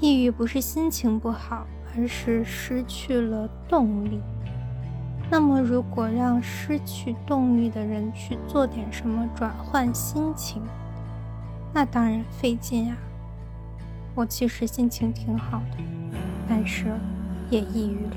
[0.00, 1.66] 抑郁不是心情不好，
[1.96, 4.20] 而是失去了动力。
[5.30, 10.62] 那么，如果让失去动力的人去做点什么转换心情，
[11.74, 12.96] 那当然费劲啊。
[14.14, 15.76] 我其实心情挺好的，
[16.48, 16.86] 但是
[17.50, 18.16] 也抑郁了。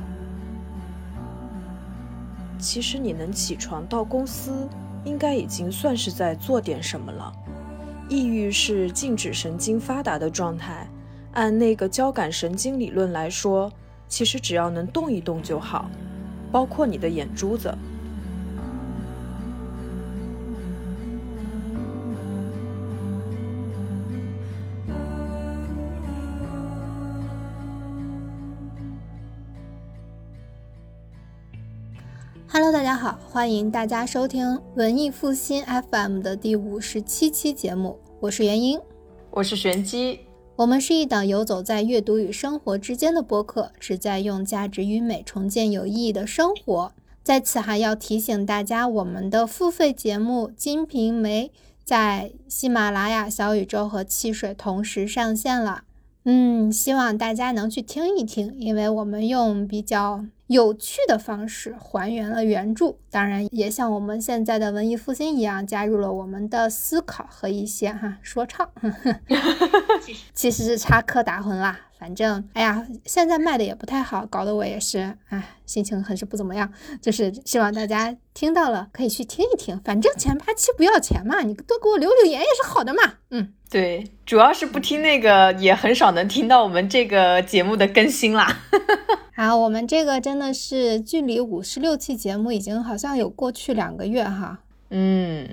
[2.60, 4.70] 其实你能起床到公司，
[5.04, 7.34] 应该已经算是在做点什么了。
[8.08, 10.88] 抑郁是静止神经发达的状态，
[11.34, 13.72] 按那个交感神经理论来说，
[14.08, 15.90] 其实只要能动一动就好。
[16.52, 17.74] 包括你的眼珠子。
[32.50, 38.78] Hello，大家好，欢迎大家收听文艺复兴 FM 的第五十七期节目，我是元英，
[39.30, 40.31] 我是玄机。
[40.62, 46.92] 我们是一档游走在阅读与生活之间的播客，旨在用价值与美重建有意义的生活。
[47.24, 51.48] 在此还要提醒大家，我们的付费节目《金瓶梅》
[51.84, 55.82] 在喜马拉雅、小宇宙和汽水同时上线了。
[56.24, 60.26] 嗯，希望大家能去听一听，因为我们用比较。
[60.48, 68.70] 有趣的方式还原了原著，当然也像我们现在的文艺复兴一样，加入了我们的思考和一些哈说唱，
[70.34, 71.80] 其实是插科打诨啦。
[71.98, 76.70] 反正哎呀，现在卖的也不太好，搞得我也是哎，心情很是不怎么样。
[77.02, 83.00] 就是希望大家听到了可以去听一听，反正前八期不要钱嘛，你多给我留留言也是好的嘛。
[83.30, 88.64] 嗯，对，主要是不听那个也很少能听到我们这个节目的更新啦。
[89.34, 94.60] 好，我们这个真的是距离五十六期节目已经好像有过去两个月哈。
[94.90, 95.48] 嗯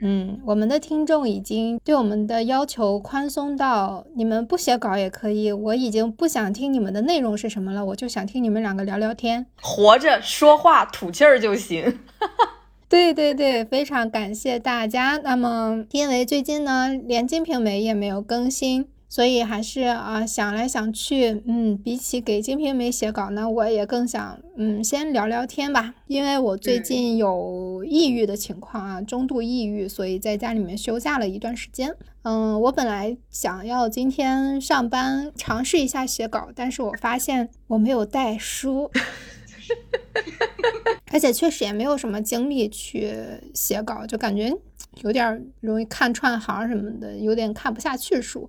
[0.00, 5.50] 嗯，我们的听众已经对我们的要求宽松到，你们不写稿也可以。
[5.50, 11.98] 我已经不想听你们的内容是什么了，我就想听你们两个聊聊天，活着说话吐气儿就行。
[12.88, 15.20] 对对对，非常感谢大家。
[15.24, 18.86] 那么因为最近呢，连《金瓶梅》也没有更新。
[19.06, 25.94] 所以还是啊，想来想去，嗯，比起给《金瓶梅》写稿呢，我也更想，嗯，先聊聊天吧。
[26.08, 31.94] 因为我最近有抑郁的情况啊，中度抑郁，所以在家里面休假了一段时间。
[32.22, 38.90] 嗯，我本来想要今天上班尝试一下写稿，但是我发现我没有带书，
[41.12, 43.14] 而且确实也没有什么精力去
[43.54, 44.52] 写稿，就感觉
[45.02, 48.48] 有点容易看串行什么的，有点看不下去书。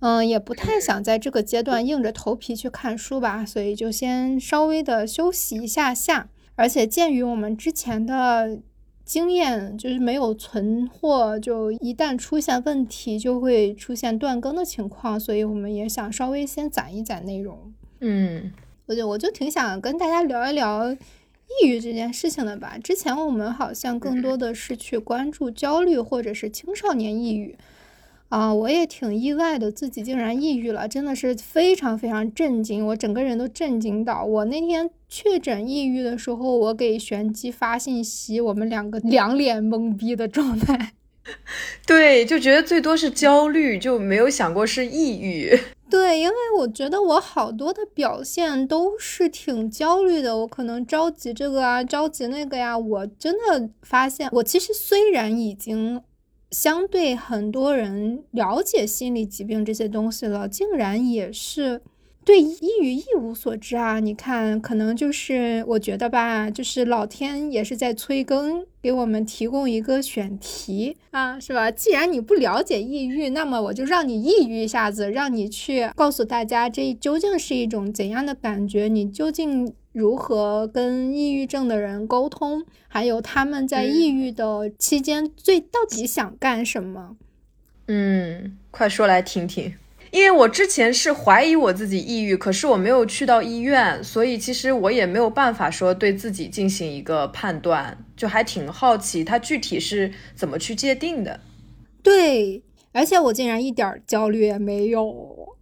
[0.00, 6.28] 嗯，也不太想在这个阶段硬着头皮去看书吧，所以就先稍微的休息一下下。
[6.54, 8.58] 而且鉴于我们之前的
[9.04, 17.72] 经验，就是没有存货，就一旦出现问题就会出现断更的情况，所以我们也想稍微先攒一攒内容。
[18.00, 18.52] 嗯，
[18.86, 22.78] 我就我就挺想跟大家聊一聊抑郁这件事情的吧。
[22.82, 27.56] 之前我们好像更多的是去关注焦虑或者是青少年抑郁。
[28.28, 34.24] 啊，我也挺意外的，自己竟然抑郁了，真的是非常非常震惊，我整个人都震惊到。
[34.24, 40.94] 我那天确诊抑郁的时候，我给玄机发信息，我们两个 两脸懵逼的状态。
[41.86, 45.58] 对，就觉得最多是焦虑，就没有想过是抑郁。
[45.90, 52.76] 对，因为我觉得我好多的表现都是挺焦虑的，我可能着急这个啊，着急那个呀。
[52.76, 56.02] 我真的发现，我其实虽然已经。
[56.52, 61.82] 相对很多人了解心理疾病这些东西了，竟然也是
[62.26, 64.00] 对抑郁一无所知啊！
[64.00, 71.70] 你看，可能就是我觉得吧，就是老天也是在催更，给我们提供一个选题啊，是吧？
[71.70, 79.72] 既然你不了解抑郁，那么我就让你抑郁一下子，让你去告诉大家这究竟是一种怎样的感觉，你究竟。
[79.92, 82.66] 如何跟抑郁症的人沟通？
[82.86, 87.16] 还有他们在抑郁的期间最到底想干什么？
[87.86, 89.72] 嗯，快说来听听。
[90.10, 101.40] 因为我之前是怀疑我自己抑郁，可是我没有去到医院，所以其实我也没有办法说对自己进行一个判断，就还挺好奇他具体是怎么去界定的。
[102.02, 102.62] 对，
[102.92, 105.56] 而且我竟然一点焦虑也没有。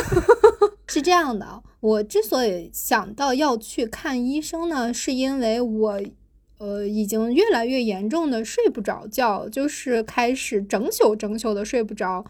[0.88, 1.62] 是这样的。
[1.78, 6.00] 我之所以想到要去看医生呢，是因为我，
[6.58, 12.26] 呃，已经越来越严重的睡不着觉，就是开始整宿整宿的睡不着。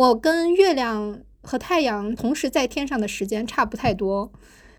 [0.00, 4.32] 我跟月亮和太阳同时在天上的时间差不太多。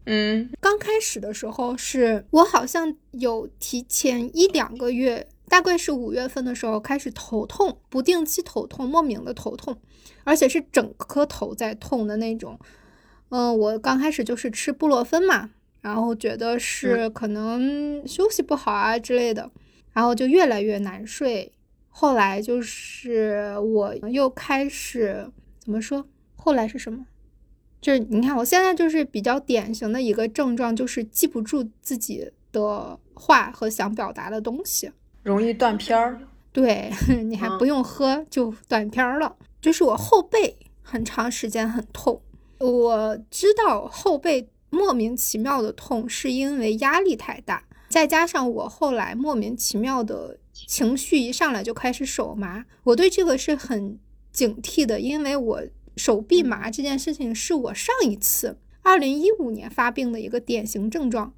[0.08, 9.78] 嗯，刚开始的时候是我好像有提前一两个月大概是五月份的时候开始头痛，不定期头痛，莫名的头痛，
[10.24, 12.60] 而且是整颗头在痛的那种。
[13.30, 15.52] 嗯，我刚开始就是吃布洛芬嘛，
[15.82, 19.52] 然后觉得是可能休息不好啊之类的，
[19.94, 21.54] 然后就越来越难睡。
[21.92, 25.30] 后来就是我又开始
[25.60, 26.08] 怎么说？
[26.36, 27.06] 后来是什么？
[27.80, 34.92] 就是你看，我现在就是比较典型的一个症状，就是记不住自己的话和想表达的东西，
[35.24, 36.20] 容易断片儿。
[36.54, 36.92] 对
[37.26, 39.36] 你还不用喝就断片儿了。
[39.62, 42.22] 就是我后背很长时间很痛，
[42.60, 53.98] 我知道后背莫名其妙的痛是因为压力太大，再加上我后来莫名其妙的情绪一上来就开始手麻，我对这个是很
[54.32, 55.64] 警惕的，因为我。
[55.98, 61.34] 手臂麻这件事情是我上一次二零一五年发病的一个典型症状，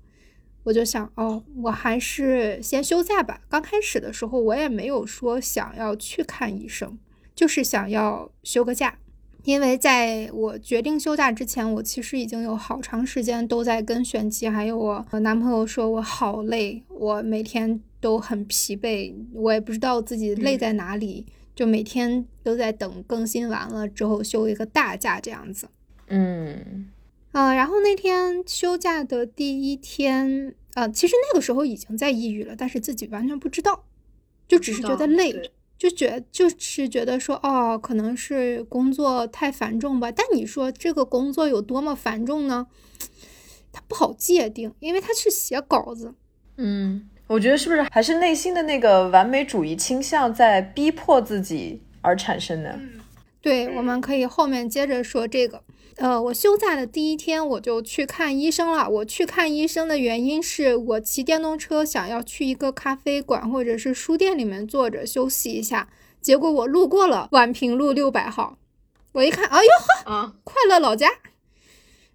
[0.62, 3.42] 我就想哦，我还是先休假吧。
[3.50, 7.00] 刚开始的时候我也没有说想要去看医生，
[7.34, 9.00] 就是想要休个假。
[9.44, 21.26] 因为在我决定休假之前，我其实已经有好长时间都在跟玄机还有我男朋友说我好累，我每天都很疲惫，我也不知道自己累在哪里。
[21.56, 25.68] 就每天都在等更新完了之后休一个大假这样子，
[26.08, 26.90] 嗯，
[27.32, 33.86] 啊，然后那天休假的第一天，呃，其实那个时候已经在抑郁了，但是自己完全不知道，
[34.48, 40.12] 就只是觉得累，就觉就是觉得说，哦，可能是工作太繁重吧。
[40.12, 42.66] 但你说这个工作有多么繁重呢？
[43.72, 46.16] 它不好界定，因为它是写稿子，
[46.58, 47.10] 嗯。
[47.34, 52.80] 我觉得是不是还是内心的那个完美主义倾向在逼迫自己而产生的？
[53.42, 55.64] 对，我们可以后面接着说这个。
[55.96, 58.88] 呃，我休假的第一天我就去看医生了。
[58.88, 65.90] 我去看医生的原因是我骑电动车想要去一个咖啡馆或者是书店里面坐着休息一下，
[66.22, 68.60] 结果我路过了宛平路六百号，
[69.14, 69.70] 我一看，哎呦
[70.06, 71.10] 呵，啊快乐老家。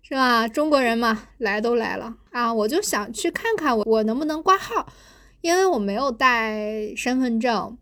[0.00, 0.48] 是吧？
[0.48, 2.54] 中国人嘛，来都来了啊！
[2.54, 4.86] 我就想去看看我我能不能挂号，
[5.40, 7.76] 因为我没有带身份证。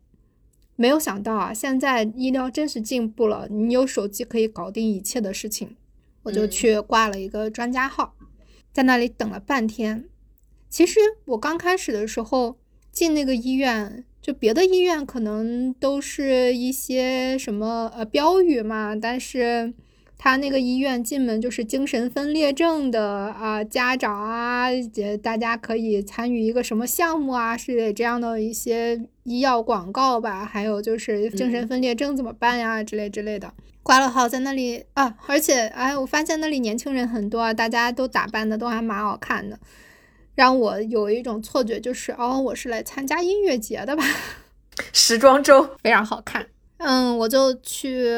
[0.79, 5.75] 没有想到啊，现在医疗真是进步了，你有手机可以搞定一切的事情。
[6.25, 8.15] 我就去挂了一个专家号，
[8.73, 10.05] 在那里等了半天。
[10.69, 12.59] 其实我刚开始的时候
[12.93, 19.73] 进那个医院，就别的医院可能都是一些什么呃标语嘛，但是。
[20.19, 24.69] 他那个医院进门就是精神分裂症的啊，家长啊，
[25.23, 30.45] 大家可以参与一个什么项目啊，是这样的一些医药广告吧。
[30.45, 33.53] 还有就是精神分裂症怎么办呀，之类之类的。
[33.83, 39.59] 挂了号在那里啊，而且哎，我发现那里年轻人很多啊，大家都打扮的都还蛮好看的，
[40.35, 44.03] 让我有一种错觉，就是哦，我是来参加音乐节的吧？
[44.93, 46.47] 时装周非常好看，
[46.79, 48.11] 嗯，我就去。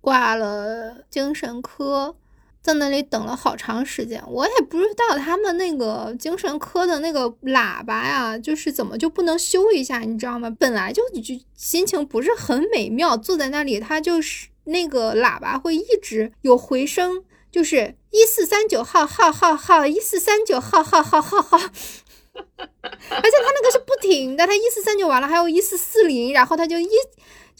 [0.00, 2.16] 挂了精神科，
[2.62, 4.22] 在那里等了好长时间。
[4.26, 10.50] 我也不知道他们那个精神科的那个喇叭呀，就是怎么就不能修一下，你知道吗？
[10.58, 26.88] 本来就就心情不是很美妙，坐在那里，他就是那个喇叭会一直有回声，就是一四三九号号号号，一四三九号号号号号， 而且他那个是不停的，他一四三九完了还有一四四零，然后他就一。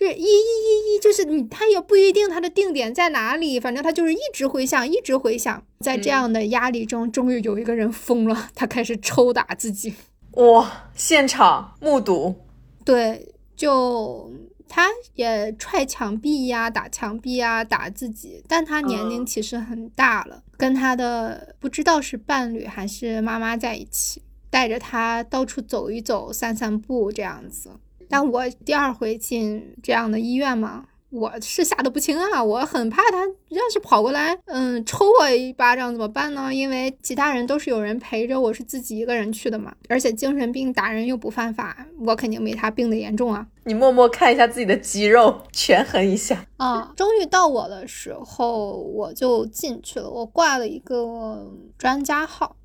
[0.01, 5.63] 就是一一一一，就是你，他也不一定他的定点在哪里，反正他就是一直回想，一直回想。
[5.81, 9.93] 在这样的压力中，终于有一个人疯了，他开始抽打自己。
[10.33, 10.89] 哇！
[10.95, 12.35] 现场目睹，
[12.83, 14.33] 对，就
[14.67, 18.43] 他也踹墙壁呀，打墙壁啊，打自己。
[18.49, 27.73] 但他年龄其实很大了，跟他的不知道是伴侣还是妈妈在一起，带着他到处走一走，散散步这样子。
[28.11, 32.43] 但我第二回进这样的医院嘛，我是吓得不轻啊！
[32.43, 36.53] 我很怕他要是跑过来，嗯，抽我一巴掌怎么办呢？
[36.53, 39.73] 因为其他人都是有人陪着，我是自己一个人去的嘛。
[39.89, 43.47] 而且精神病打人又不犯法，我肯定没他病的严重啊。
[43.65, 46.93] 你默默看一下自己的肌肉，权衡一下啊。
[46.97, 50.11] 终于到我的时候，我就进去了。
[50.11, 52.57] 我挂了一个专家号，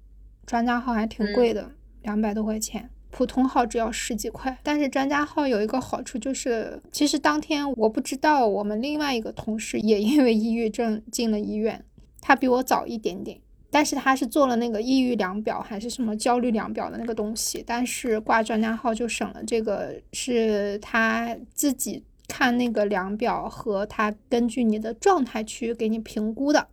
[0.45, 1.71] 专家号还挺贵的，
[2.01, 2.89] 两百多块钱。
[3.15, 11.85] 普通号只要十几块，但是专家号有一个好处就是，其实当天我不知道我们另外一个同事也因为抑郁症进了医院，
[12.19, 13.39] 他比我早一点点，
[13.71, 26.67] 但是他是做了那个抑郁量表还是什么焦虑量表的那个东西，但是挂专家号就省了这个，是他自己看那个量表和他根据你的状态去给你评估的，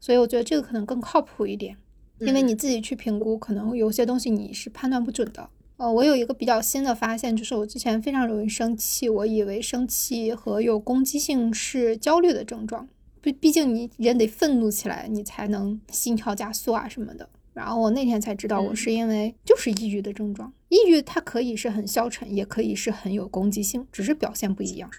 [0.00, 1.76] 所以我觉得这个可能更靠谱一点，
[2.18, 5.48] 因为你自己去评估，可能有些东西你是判断不准的。
[5.80, 12.86] 呃，我有一个比较新的发现，就是我之前非常容易生气，我以为生气和有攻击性是焦虑的症状。
[13.22, 17.26] 毕毕竟你人得愤怒起来，你才能心跳加速啊什么的。
[17.54, 20.52] 然后我那天才知道，我是因为就是抑郁的症状。
[20.68, 24.90] 抑郁它可以是很消沉，也可以是很有攻击性，只是表现不一样。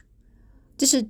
[0.76, 1.08] 这是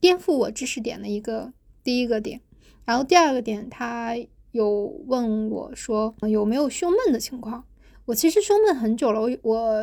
[0.00, 1.52] 颠覆我知识点的一个
[1.84, 2.40] 第一个点。
[2.86, 4.16] 然后第二个点，他
[4.52, 4.70] 有
[5.06, 7.66] 问我说有没有胸闷的情况。
[8.10, 9.80] 我其实胸闷很久了，我我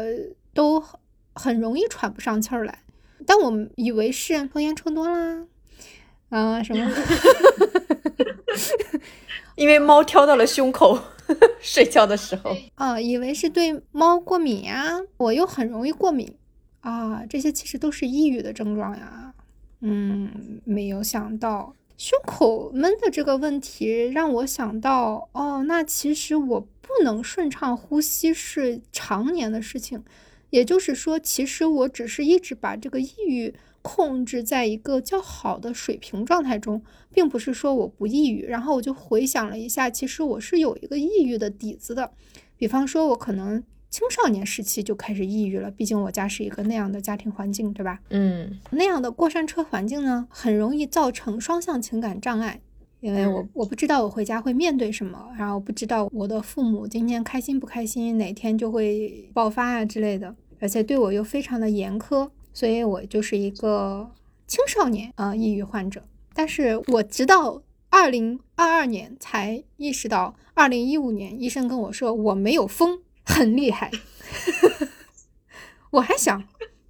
[0.53, 0.83] 都
[1.33, 2.79] 很容易喘不上气儿来，
[3.25, 5.45] 但我以为是抽烟抽多啦。
[6.29, 6.91] 啊，什么？
[9.55, 10.99] 因为猫挑到了胸口，
[11.61, 12.53] 睡觉的时候。
[12.75, 16.29] 啊，以为是对猫过敏呀，我又很容易过敏
[16.81, 19.33] 啊，这些其实都是抑郁的症状呀。
[19.79, 30.03] 嗯，没有想到胸口闷的这个问题，让我想到哦，那其实我不能顺畅呼吸是常年的事情，
[30.51, 33.53] 也就是说，其实我只是一直把这个抑郁。
[33.83, 38.45] 控制在一个较好的水平状态中，并不是说我不抑郁。
[38.45, 42.11] 然后我就回想了一下，其实我是有一个抑郁的底子的。
[42.57, 47.99] 比方说，我可能青少年时期就开始抑郁了，毕竟我家是一个那样的家庭环境，对吧？
[48.09, 52.59] 嗯，那样的过山车环境呢，很容易造成双向情感障碍，
[52.99, 62.29] 因为我我不知道我回家会面对什么，然后不知道我的父母今天开心不开心，哪天就会爆发啊之类的，而且对我又非常的严苛。
[62.53, 64.09] 所以我就是一个
[64.47, 66.03] 青少年啊抑郁患者，
[66.33, 73.91] 但是我直到二零二二年才意识到，二零一五年医生跟我说我没有疯，很厉害。
[75.91, 76.43] 我还想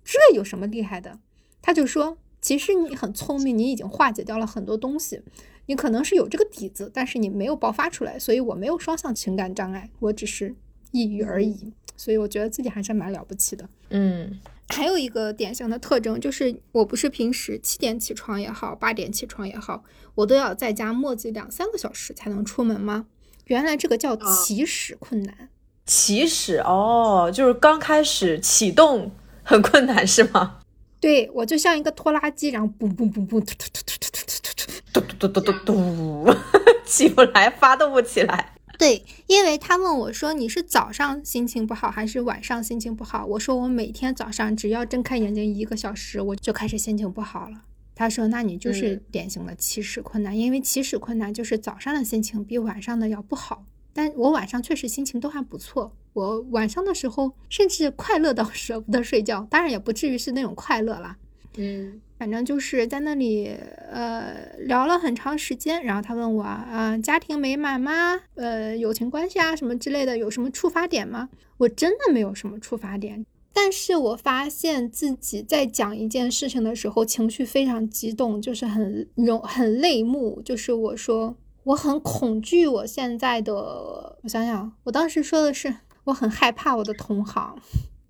[0.03, 1.19] 这有什么厉害的？
[1.61, 5.21] 他就说，其实你很聪明，你已经化解掉了很多东西，
[5.65, 10.55] 你可能是有这个底子，但是你没有爆发出来，所以我没有双向情感障碍，我只是
[10.91, 11.73] 抑郁而已。
[11.95, 13.67] 所以我觉得自己还是蛮了不起的。
[13.89, 14.39] 嗯。
[14.69, 23.07] 还有一个典型的特征就是，我不是平时七点起床也好，八点起床也好，我都要在家磨叽两三个小时才能出门吗？
[23.45, 25.49] 原来这个叫起始困难。
[25.87, 29.09] 起始哦，就是刚开始启动
[29.41, 30.59] 很困难是吗？
[30.99, 36.35] 对，我就像一个拖拉机，然后嘣嘣嘣嘣，突突突突突突突突突，嘟嘟嘟突嘟嘟，
[36.85, 38.53] 起不来，发动不起来。
[38.77, 47.61] 对，因为他问我说你是早上心情不好还是晚上心情不好，我说我每天早上只要睁开眼睛一个小时，我就开始心情不好了。
[47.95, 53.63] 他说：“那你就是典型的起始困难，因为起始困难就是早上的心情比晚上的要不好。”
[53.97, 61.17] 但我晚上确实心情都还不错，我晚上的时候甚至快乐到 舍不得睡觉，当然也不至于是那种快乐啦。
[61.57, 61.99] 嗯。
[62.19, 63.55] 反正就是在那里，
[63.91, 65.83] 呃，聊了很长时间。
[65.83, 68.19] 然后他问我，啊，家庭美满吗？
[68.33, 71.29] 呃，友情关系啊，什么之类的，有什么触发点吗？
[71.57, 73.23] 我真的没有什么触发点。
[73.53, 80.41] 但是我发现自己在讲一件事情的时候，情绪非常激动，就是很容很泪目。
[80.43, 81.35] 就是我说
[81.67, 87.57] 我很恐惧，我现在的，我想想，我当时说的是我很害怕我的同行。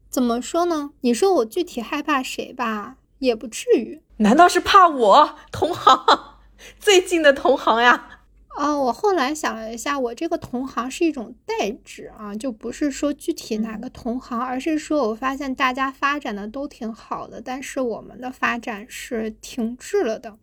[0.10, 0.92] 怎么说呢？
[1.02, 2.98] 你说我具体害怕谁吧？
[3.18, 6.38] 也不至于，难道是怕我同行
[6.80, 8.20] 最近的同行呀？
[8.50, 20.38] 啊，我后来想了一下，我这个同行是一种代指啊，就不是说具体哪个同行，而是说我发现大家发展的都挺好的，但是我们的发展是停滞了的。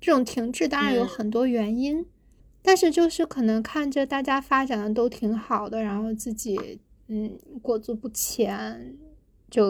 [0.00, 2.04] 这种停滞当然有很多原因，
[2.66, 8.94] 但是就是可能看着大家发展的都挺好的，然后自己嗯裹足不前，
[9.48, 9.62] 就。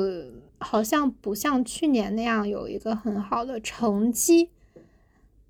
[0.59, 4.49] 好像不像去年那样有一个很好的成绩，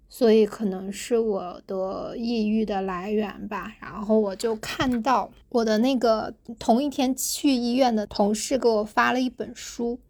[0.09, 3.73] 所以可能是我的抑郁的来源吧。
[3.81, 10.01] 然后我就看到我的那个同一天去医院的同事给我发了一本书，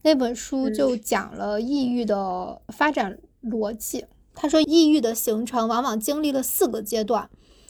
[0.00, 4.06] 那本书就讲了抑郁的发展逻辑。
[4.40, 7.28] 他说，抑郁的形成往往经历了四个阶段，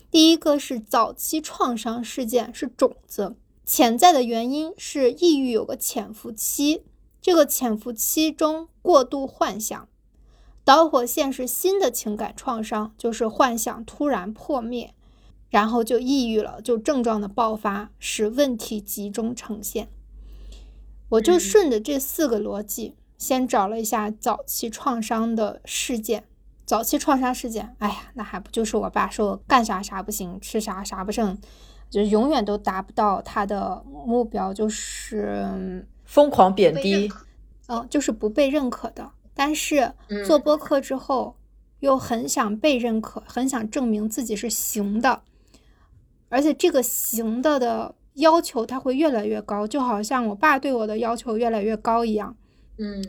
[0.09, 3.35] 第一个是早期创伤事件，是种子。
[3.67, 6.85] 潜在的原因是抑郁有个潜伏期，
[7.21, 9.89] 这个潜伏期中过度幻想，
[10.65, 14.95] 导火线是新的情感创伤，就是幻想突然破灭，
[15.49, 19.89] 然后就抑郁了，就症状的爆发，使问题集中呈现。
[21.09, 26.27] 我就顺着这四个逻辑，先找了一下早期创伤的事件。
[26.71, 31.37] 早期创伤事件，哎呀，那还不就是我爸说我干啥啥不行，吃啥啥不剩。
[31.91, 37.11] 就永远都达不到他的目标，就是疯狂贬低，
[37.67, 39.11] 嗯，就是不被认可的。
[39.35, 39.93] 但是
[40.25, 41.35] 做播客之后，
[41.81, 45.23] 又很想被认可，很想证明自己是行的，
[46.29, 52.37] 而且这个行的的要求他会越来越高，就好像我爸对我的要求越来越高一样。
[52.79, 53.05] 嗯，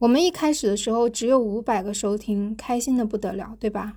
[0.00, 3.94] 我们一开始的时候只有五百个收听，开心的不得了，对吧？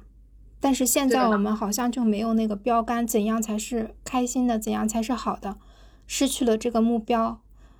[0.59, 5.57] 但是现在我们好像就没有那个标杆，怎样才是开心的，怎样才是好的？
[6.07, 7.39] 失去了这个目标，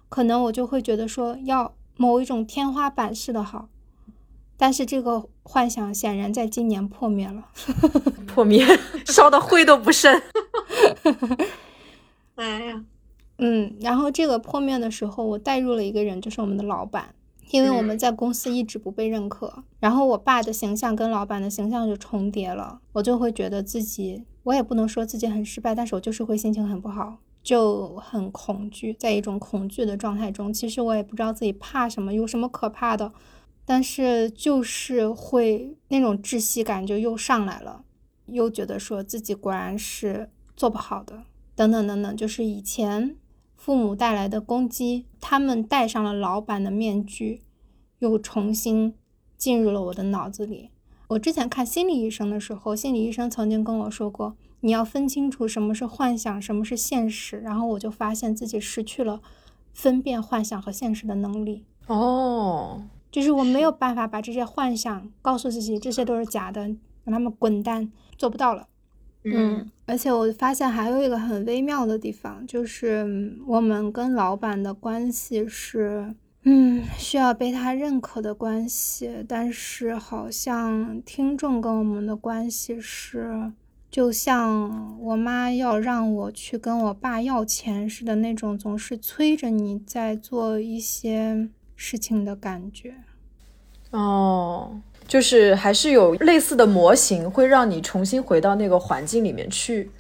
[0.10, 3.70] 可能我就会觉得说要某一种天花板式的好，
[4.56, 7.46] 但是这个幻想显然在今年破灭了，
[8.28, 8.66] 破灭，
[9.06, 10.22] 烧的灰都不剩。
[12.36, 12.84] 哎呀，
[13.40, 17.14] 嗯，然后这个破灭的时候，我带入了一个人，就是我们的老板。
[17.52, 30.54] 因为我们在公司一直不被认可，然后我爸的形象跟老板的形象就重叠了，我就会觉得自己，我也不能说自己很失败，但是我就是会心情很不好，就很恐惧，在一种恐惧的状态中。
[30.54, 33.12] 其实我也不知道自己怕什么，有什么可怕的，
[33.66, 37.84] 但是就是会那种窒息感就又上来了，
[38.28, 41.24] 又觉得说自己果然是做不好的，
[41.56, 43.18] 等等等等，就是以前。
[43.62, 47.44] 父母带来的攻击，他们戴上了老板的面具，
[48.00, 48.96] 又重新
[49.38, 50.72] 进入了我的脑子里。
[51.10, 57.38] 我之前看心理医生的时候，心理医生曾经跟我说过，你要分清楚什么是幻想，什么是现实。
[57.38, 59.22] 然后我就发现自己失去了
[59.72, 61.64] 分辨幻想和现实的能力。
[61.86, 66.64] 哦，就是我没有办法把这些幻想告诉自己，这些都是假的，
[67.04, 68.68] 让他们滚蛋，做不到了。
[69.24, 83.52] 嗯，而且我发现还有一个很微妙的地方，就是我们跟老板的关系是，嗯，需要被他认可的关系，但是好像听众跟我们的关系是，
[83.92, 92.96] 就像我妈要让我去跟我爸要钱似的那种，总是催着你在做一些事情的感觉。
[93.92, 94.82] 哦。
[95.08, 99.92] 就是还是有类似的模型，会让你重新回到那个环境里面去。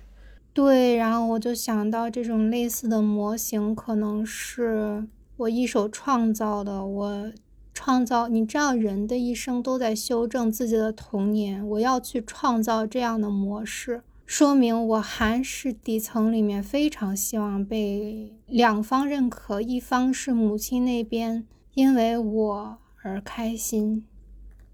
[0.53, 5.05] 对，然后我就想到这种类似的模型，可能是
[5.36, 6.86] 我一手创造的。
[6.86, 7.31] 我
[7.74, 11.67] 创造，你知道，人的一生都在修正自己的童年。
[11.67, 24.06] 我要去创造这样的模式，说明我还是底层里面非常希望被两方认可，一方是母亲那边因为我而开心。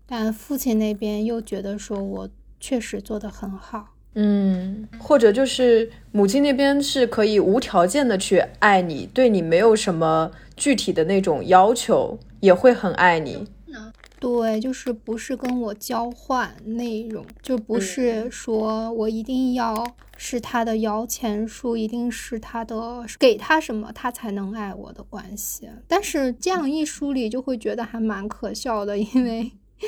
[0.05, 13.47] 但父亲那边又觉得说，我确实做得很好，嗯，或者就是母亲那边是可以无条件的去爱你，对你没有什么具体的那种要求，也会很爱你。
[14.19, 19.85] 对，就是不是跟我交换内容，就不是说我一定要
[20.17, 25.69] 是他的摇钱树，一定是他的给他什么他才能爱我的关系。
[25.87, 29.51] 但是这样一梳理，就会觉得还蛮可笑的，因为。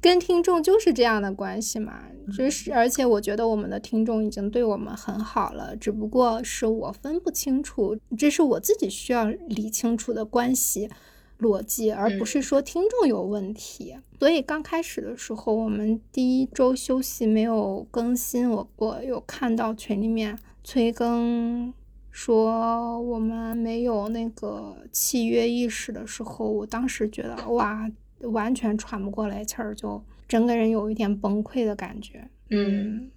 [0.00, 2.02] 跟听众就是这样的关系嘛，
[2.36, 10.90] 就是而且我觉得我们的听众已经对我们很好了，只不过是我分不清楚，这是我自己需要理清楚的关系
[11.38, 13.96] 逻辑，而不是说听众有问题。
[14.18, 21.72] 所以刚开始的时候，我们第一周休息没有更新，我我有看到群里面催更
[22.10, 27.90] 说我们没有那个契约意识的时候，我当时觉得哇。
[28.32, 32.26] 完全喘不过来气儿，就整个人有一点崩溃的感觉。
[32.48, 33.10] 嗯，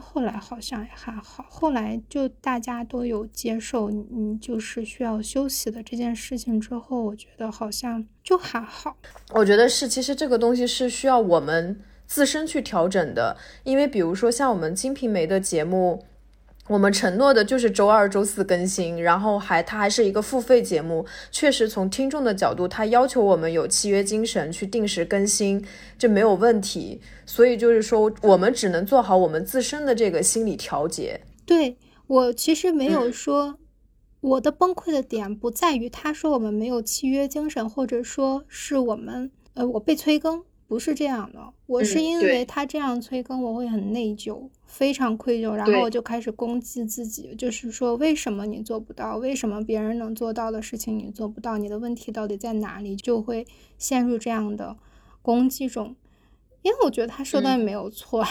[0.00, 8.96] 后来好像也还好，后来就大家都有接受你就是需要休息的这件事情之后，我觉得好像就还好。
[9.32, 16.04] 我觉得是，其实这个东西是需要我们自身去调整的，因为比如说像我们《金瓶梅》的节目。
[16.68, 25.62] 我们承诺的就是周二、周四更新，然后还它还是一个付费节目，确实从听众的角度，他要求我们有契约精神去定时更新，
[25.98, 27.02] 这没有问题。
[27.26, 31.20] 所以就是说，我们只能做好我们自身的这个心理调节。
[31.44, 33.58] 对我其实没有 说
[34.22, 40.42] 我的崩溃的点不在于他说我们没有契约精神，或者说是我们呃我被催更。
[40.66, 53.46] 不是这样的，我是因为他这样催更，我会很内疚，非常愧疚，然后我就开始攻击自己，就是说为什么你做不到，为什么别人能做到的事情你做不到，你的问题到底在哪里，就会
[53.78, 54.76] 陷入这样的
[55.22, 55.94] 攻击中。
[56.62, 58.24] 因为我觉得他说的也没有错，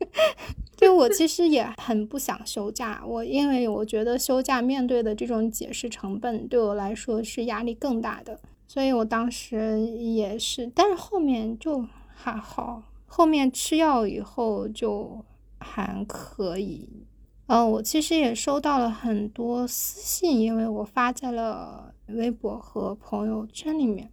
[0.76, 8.38] 就我其实也很不想休假，我因为我觉得休假面对的这种解释成本对我来说是压力更大的。
[8.66, 15.24] 所以我当时也是，但是后面就还好，后面吃药以后就
[15.64, 17.06] 还可以。
[17.46, 24.10] 嗯，我其实也收到了很多私信，因为我发在了微博和朋友圈里面，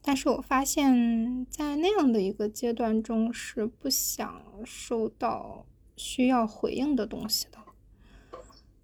[0.00, 7.58] 但是我发现，在那样的一个阶段中是不想收到需要回应的东西的。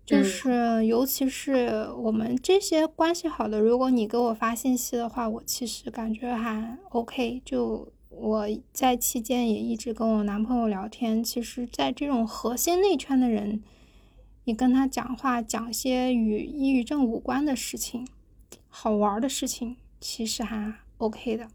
[0.07, 7.41] 就是尤其是我们这些关系好的，如果你给我发信息的话，我其实感觉还 OK。
[7.45, 13.63] 就我在期间也一直跟我男朋友聊天，其实，在这种核心内圈的人，
[14.45, 18.07] 你跟他讲话，讲些与抑郁症无关的事情，
[18.69, 21.49] 好玩的事情，其实还 OK 的。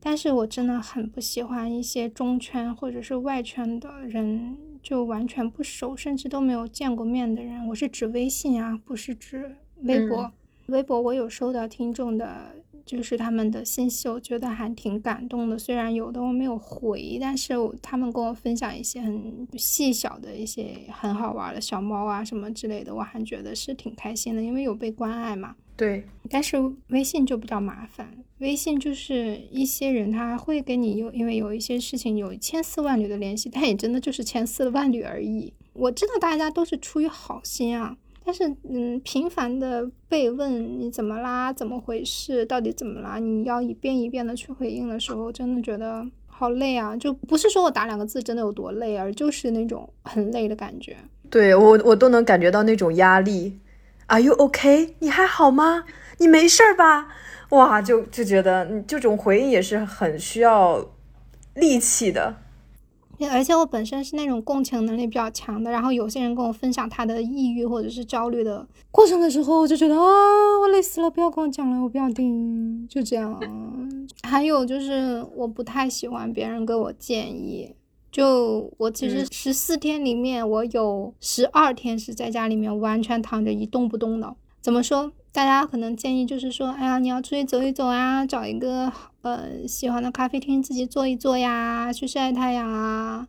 [0.00, 7.68] 但是我真的很不喜欢一些中圈或者是外圈的人，就完全不熟，甚至都没有见过面的人。
[7.68, 10.32] 我是指微信啊，不是指微博。
[10.66, 12.54] 微博我有收到听众的，
[12.88, 15.58] 就是他们的信息，我觉得还挺感动的。
[15.58, 25.54] 虽然有的我没有回，但是他们跟我分享一些很细小的一些很好玩的小猫啊什么之类的，我还觉得是挺开心的，因为有被关爱嘛。
[25.76, 26.56] 对，但是
[26.88, 28.08] 微信就比较麻烦。
[28.38, 35.52] 微信就是一些人他会跟你有，因为有一些事情有千丝万缕的联系，但也真的就是千丝万缕而已。
[35.74, 37.96] 我知道大家都是出于好心啊，
[38.28, 46.94] 但是嗯，频繁的被问你怎么啦，怎么回事，到底怎么啦，你要一遍一遍的去回应的时候，真的觉得好累啊！
[46.94, 50.94] 就不是说我打两个字真的有多累，而就是那种很累的感觉。
[51.30, 53.58] 对我，我都能感觉到那种压力。
[54.08, 54.96] Are you OK？
[54.98, 55.84] 你还好吗？
[56.18, 57.08] 你没事吧？
[57.48, 60.86] 哇，就就觉得这种回应也是很需要
[61.54, 62.36] 力气的。
[63.26, 70.02] 而且我本身是那种共情能力比较强的，然后有些人跟我分享他的抑郁或者是焦虑的过程的时候，我就觉得啊，
[70.60, 73.38] 我累死了，不要跟我讲了，我不要听，就这样。
[74.22, 77.74] 还有就是我不太喜欢别人给我建议。
[78.10, 84.34] 就我其实十四天里面，我有十二天是在家里面完全躺着一动不动的。
[84.60, 85.12] 怎么说？
[85.38, 93.28] 大家可能建议就是说，哎呀，你要出去走一走啊，找一个呃喜欢的咖啡厅自己坐一坐呀，去晒太阳啊。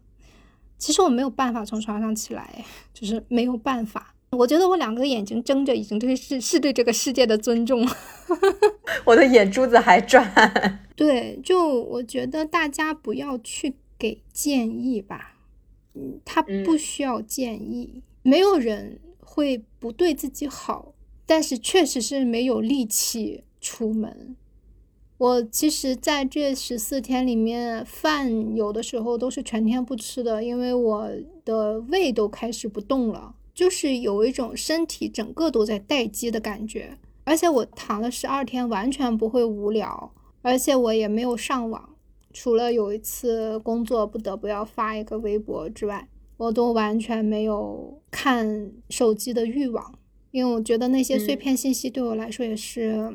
[0.79, 4.15] 其实我没有办法从床上起来， 就是没有办法。
[4.31, 7.87] 我觉得我两个眼睛睁着，已经对是是对这个世界的尊重。
[9.05, 10.27] 我的眼珠子还转。
[10.97, 13.75] 对，就我觉得大家不要去。
[13.99, 15.35] 给建议吧，
[15.93, 18.01] 嗯，他不需要建议。
[18.23, 20.93] 没有人会不对自己好，
[21.29, 24.35] 但是确实是没有力气出门。
[25.19, 31.07] 我其实在这十四天里面，饭有的时候都是全天不吃的，因为我
[31.45, 36.97] 的胃都开始不动了，就是有一种身体整个都在待机的感觉。
[37.25, 40.11] 而且我躺了十二天，完全不会无聊，
[40.41, 41.95] 而且我也没有上网。
[42.33, 49.98] 除了有一次工作不得不要发一个微博之外，我都完全没有看手机的欲望，
[50.31, 53.11] 因为我觉得那些碎片信息对我来说也是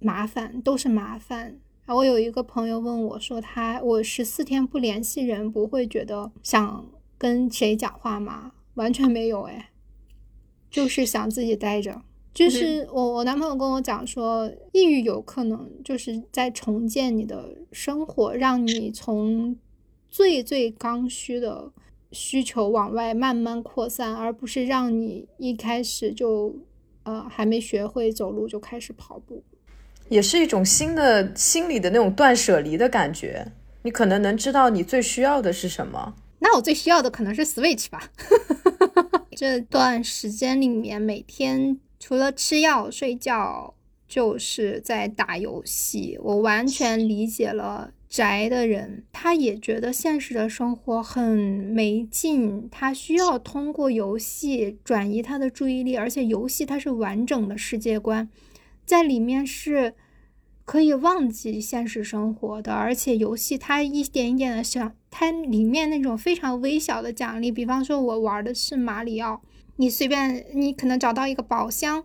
[0.00, 1.58] 麻烦，都是麻烦。
[1.86, 6.86] 然后我有一个朋友问我说：“他我十四天不联系人，不会觉得想
[7.18, 9.70] 跟谁讲话吗？”完全没有哎，
[10.70, 12.02] 就是想自己待着。
[12.32, 19.56] 就是我，我男朋友跟我讲说，抑郁有可能就是在重建你的生活，让你从
[20.10, 21.70] 最最刚需的
[22.14, 26.54] 需求往外慢慢扩散，而不是让你一开始就
[27.02, 29.42] 呃还没学会走路就开始跑步，
[30.08, 33.44] 也是一种新的心理的那种断舍离的感觉。
[33.82, 36.14] 你可能能知道你最需要的是什么。
[36.38, 38.10] 那我最需要的可能是 Switch 吧。
[39.36, 41.80] 这段时间里面每天。
[42.00, 43.72] 除了吃药睡觉，
[44.06, 46.18] 就是在打游戏。
[46.22, 58.30] 我完全理解了宅的人，他也觉得现实的生活很没劲，他需要通过游戏转移他的注意力，而且游戏它是完整的世界观，
[58.86, 59.94] 在里面是
[60.64, 69.42] 可以忘记现实生活的，而且游戏它一点一点的想，它里面那种非常微小的奖励，比方说我玩的是马里奥。
[69.74, 72.04] 你随便，你可能找到一个宝箱，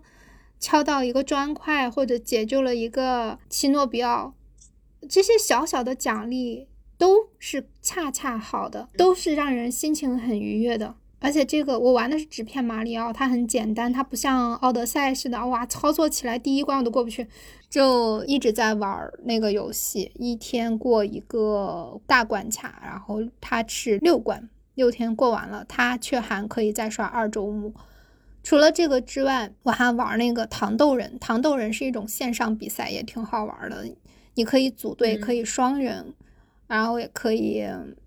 [0.59, 4.33] 敲到一个砖块，或者解救了一个奇诺比奥，
[5.07, 10.95] 这些小小的奖励都是恰恰好的，都是让人心情很愉悦的。
[11.21, 17.27] 而且这个我玩的是纸片马里奥，它很简单，它不像奥德赛似的，哇，操作起来第一关我都过不去，
[17.69, 24.49] 就一直在玩那个游戏，一天过一个大关卡，然后它是六关。
[24.75, 27.73] 六天过完了，它却还可以再刷二周目。
[28.41, 31.19] 除了这个之外，我还玩那个糖豆人。
[31.19, 33.85] 糖豆人是一种线上比赛，也挺好玩的。
[34.39, 36.13] 你可以组队，可以双人，
[36.65, 37.61] 然后也可以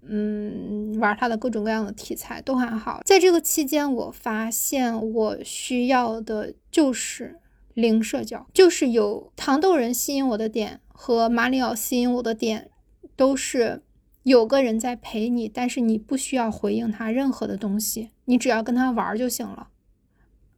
[0.09, 3.03] 嗯玩它的各种各样的题材，都还好。
[3.05, 7.39] 在这个期间，我发现我需要的就是
[7.75, 12.71] 零社交，就是有糖豆人吸引我的点和马里奥吸引我的点，
[13.15, 13.83] 都是
[14.23, 19.69] 有个人在陪你，但是你不需要回应他任何的东西，你只要跟他玩就行了。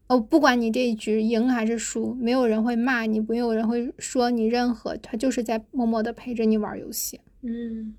[0.06, 7.18] 哦，不管你这一局赢还是输，没有人会骂你，没有人会说你任何，他就是在默默的陪着你玩游戏。
[7.42, 7.94] 嗯，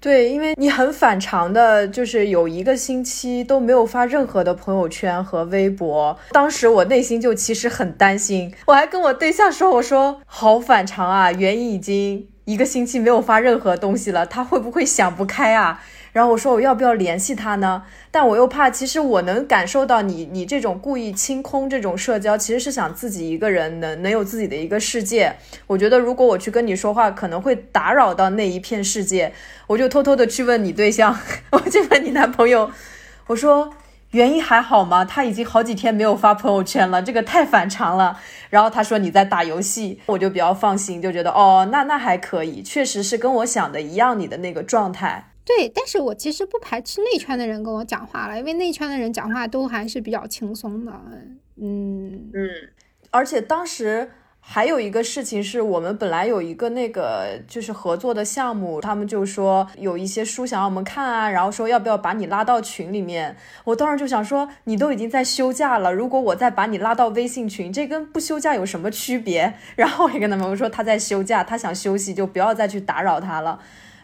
[0.00, 6.18] 对，因为你很反常的，就是有一个星期都没有发任何的朋友圈和微博。
[6.32, 25.36] 当时我内心就其实很担心，我还跟我对象说：“我说好反常啊，原因已经一个星期没有发任何东西了，他会不会想不开啊？”然后我说：“我要不要联系他呢？”但我又怕，其实我能感受到你，你这种故意清空这种社交，其实是想自己一个人能能有自己的一个世界。
[25.68, 29.32] 我觉得如果我去跟你说话，可能会打扰到那一片世界，
[29.68, 31.16] 我就偷偷的去问你对象，
[31.52, 32.70] 我去问你男朋友，
[33.28, 33.72] 我说
[34.10, 35.04] 原因还好吗？
[35.04, 38.18] 他已经好几天没有发朋友圈了，这个太反常了。
[38.48, 45.29] 然后他说你在打游戏，我就比较放心，就觉得哦，那那还可以，确实是跟我想的一样，你的那个状态。
[45.58, 50.92] 对，但是我其实不排斥内圈的人跟我讲话了，因为内圈的人讲话都还是比较轻松的。
[51.60, 52.50] 嗯嗯，
[53.10, 63.36] 而且当时还有一个事情是我们本来有一个那个就是合作的项目，他们就说有一些书想让我们看啊，然后说要不要把你拉到群里面。
[63.64, 69.54] 我当时就想说，你都已经在休假了，如果我再把你拉到微信群，这跟不休假有什么区别？
[69.74, 73.58] 然后我也跟他们说他在休假，他想休息就不要再去打扰他了。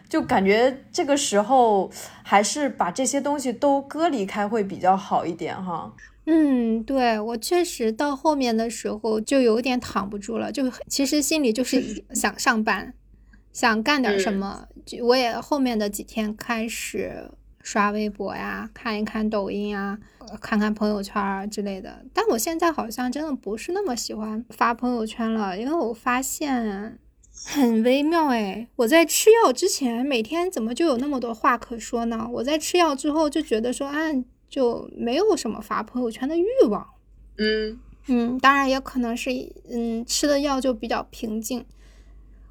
[0.09, 1.91] 就感觉这个时候
[2.23, 5.93] 还是把这些东西都割离开会比较好一点哈。
[6.25, 12.93] 嗯，对我确实到后面的时候就有点躺不住了，就其实心里就是想上班，
[13.53, 14.67] 想干点什么。
[14.85, 19.97] 就我也后面的几天开始刷微博呀，看一看抖音啊，
[20.41, 22.05] 看看朋友圈啊之类的。
[22.13, 26.99] 但我现在好像真的不是那么喜欢发朋友圈了，因为我发现。
[27.45, 28.67] 很微妙哎！
[28.75, 32.27] 我在吃药之前，每天怎么就有那么多话可说呢？
[32.33, 33.95] 我在吃药之后就觉得说，啊，
[34.49, 36.85] 就没有什么发朋友圈的欲望。
[37.37, 39.29] 嗯嗯，当然也可能是，
[39.69, 41.63] 嗯，吃的药就比较平静。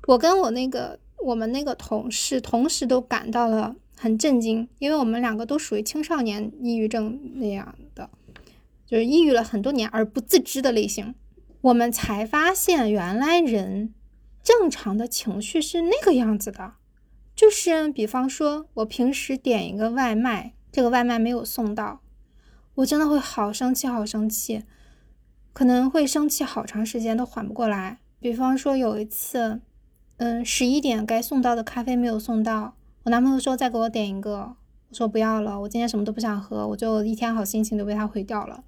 [0.06, 8.08] 我跟我那个我们那个同事同时都感到了很震惊，因为我们两个都属于青少年抑郁症那样的，
[8.86, 11.14] 就是抑郁了很多年而不自知的类型。
[11.62, 13.92] 我们才发现，原来人。
[14.46, 16.74] 正常的情绪是那个样子的，
[17.34, 22.00] 就是比方说，我平时点一个外卖，这个外卖没有送到，
[22.76, 24.62] 我真的会好生气，好生气，
[25.52, 27.98] 可能会生气好长时间都缓不过来。
[28.20, 29.60] 比方说有一次，
[30.18, 34.54] 嗯，十一点该送到的咖啡没有送到，我男朋友说再给我点一个，
[34.90, 38.62] 我说不要了，我今天什么都不想喝，我就一天好心情都被他毁掉了。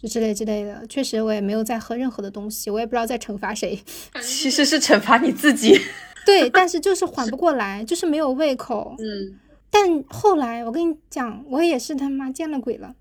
[0.00, 3.78] 就之类之类的，确实我也没有在喝任何的东西，我也不知道在惩罚谁。
[4.22, 5.78] 其实是惩罚你自己。
[6.24, 8.96] 对，但是就是缓不过来，就是没有胃口。
[8.98, 9.38] 嗯。
[9.70, 12.94] 但后来我跟你讲，我也是他妈见了鬼了。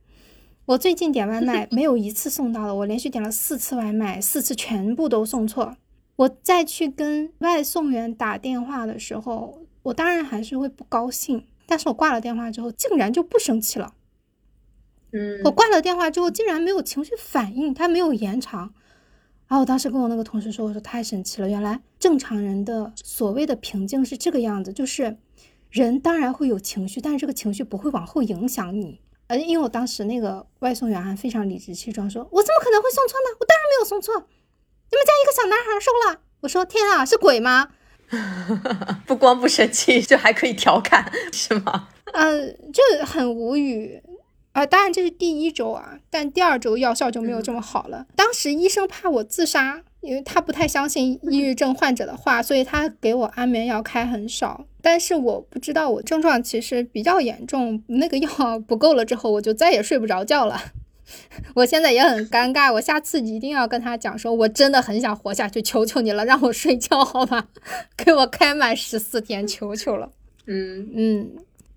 [0.65, 5.77] 我最近点外卖 没有一次送到的，我连续点了四次外卖，四次全部都送错。
[6.17, 13.93] 我再去跟外送员打电话的时候，我当然还是会不高兴，但是我挂了电话之后，竟然就不生气了。
[15.11, 18.73] 嗯，我挂了电话之后，竟然没有情绪反应，他没有延长。
[19.47, 25.17] 然后我当时跟我那个同事说：“我说太神奇了，原来正常人的所谓的平静是这个样子，就是
[25.71, 29.01] 人当然会有情绪，但是这个情绪不会往后影响你。
[29.27, 33.37] 而因为我当时那个外送员还非常理直气壮说：‘我怎么可能会送错呢？
[33.39, 37.69] 我当然没有送错，你们家一个小男孩收了。’我说：‘天啊，是鬼吗？’
[39.07, 41.89] 不光不生气，就还可以调侃，是吗？
[42.13, 44.01] 呃，就很无语。”
[44.51, 48.07] 啊，当然这是第一周啊，但第二周药效就没有这么好了。
[48.15, 54.65] 当时医生怕我自杀，因为他不太相信抑郁症患者的话，所以他给我安眠药开很少。
[54.81, 58.29] 但是我不知道我症状其实比较严重，那个药
[58.65, 60.59] 不够了之后，我就再也睡不着觉了。
[61.55, 67.47] 我现在也很尴尬，我下次一定要跟他讲，说我真的很想活下去，求求你了，让我睡觉好吗？
[67.97, 70.11] 给我开满十四天，求求了。
[70.47, 71.29] 嗯嗯。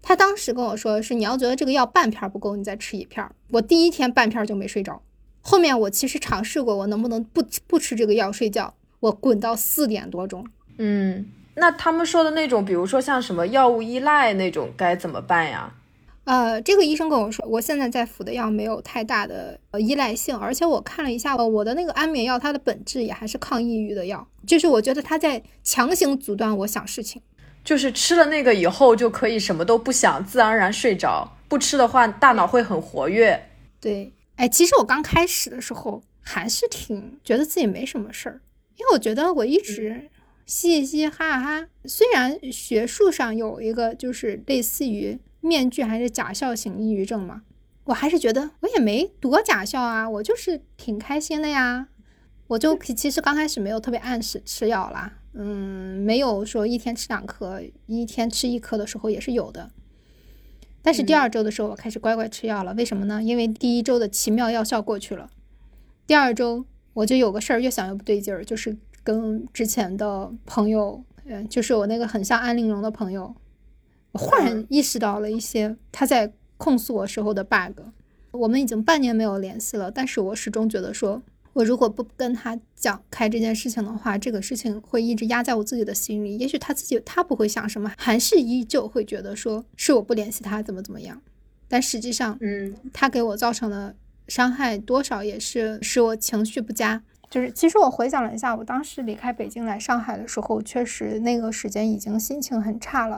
[0.02, 3.24] 他当时跟我说的是，你要觉得这个药半片不够，你再吃一片。
[3.52, 5.00] 我第一天半片就没睡着，
[5.40, 10.44] 后面我其实尝试过，我能不能不不吃这个药睡觉，我滚到四点多钟。
[10.78, 15.72] 嗯，那他们说的那种，比如说像什么药物依赖那种，该怎么办呀？
[16.24, 27.20] 呃，这个医生跟我说，我现在在服的药没有太大的依赖性，而且我看了一下，我的那个安眠药，它的本质也还是抗抑郁的药，就是我觉得它在强行阻断我想事情。
[27.64, 31.36] 就是吃了那个以后就可以什么都不想，自然而然睡着。
[31.48, 33.50] 不吃的话，大脑会很活跃。
[33.80, 38.40] 对，哎，其实我刚开始的时候还是挺觉得自己没什么事儿，
[38.76, 40.08] 因为我觉得我一直
[40.46, 41.66] 嘻嘻哈哈。
[41.84, 47.42] 虽然学术上有一个就是类似于面具还是假笑型抑郁症嘛，
[47.84, 51.88] 我还是觉得我也没多假笑啊，我就是挺开心的呀。
[52.48, 59.70] 我就其实刚开始没有特别按时吃药啦，嗯，没有说一天吃两颗，一天吃一颗的时候也是有的。
[60.82, 62.74] 但是第二周的时候，我开始乖乖吃药了。
[62.74, 63.22] 为什么呢？
[63.22, 65.30] 因为第一周的奇妙药效过去了，
[66.06, 73.34] 第二周我就有个事儿，越想越不对劲儿，就是跟之前的朋友，嗯，就是我那个很像安陵容的朋友，
[74.12, 77.80] 我忽然意识到了一些他在控诉我时候的 bug。
[78.32, 81.22] 我们已经半年没有联系了，但是我始终觉得说。
[81.54, 86.36] 我如果不跟他讲开这件事情的话，这个事情会一直压在我自己的心里。
[86.36, 91.22] 也许他自己他不会想什么，还是依旧会觉得说是我不联系他怎么怎么样。
[91.68, 93.94] 但实际上，嗯，他给我造成的
[94.26, 97.00] 伤害多少也是使我情绪不佳。
[97.30, 103.16] 就是其实我回想了一下，我当时离开北京来上海的时候，确实那个时间已经心情很差了。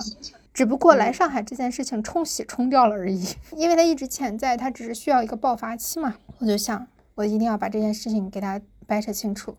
[0.52, 3.24] 只不过来上海这件事情冲洗冲掉了而已，
[3.56, 6.16] 因为他一直潜在，他只是需要一个爆发期嘛。
[6.38, 6.86] 我就想。
[7.16, 9.56] 我一定要把这件事情给他掰扯清楚。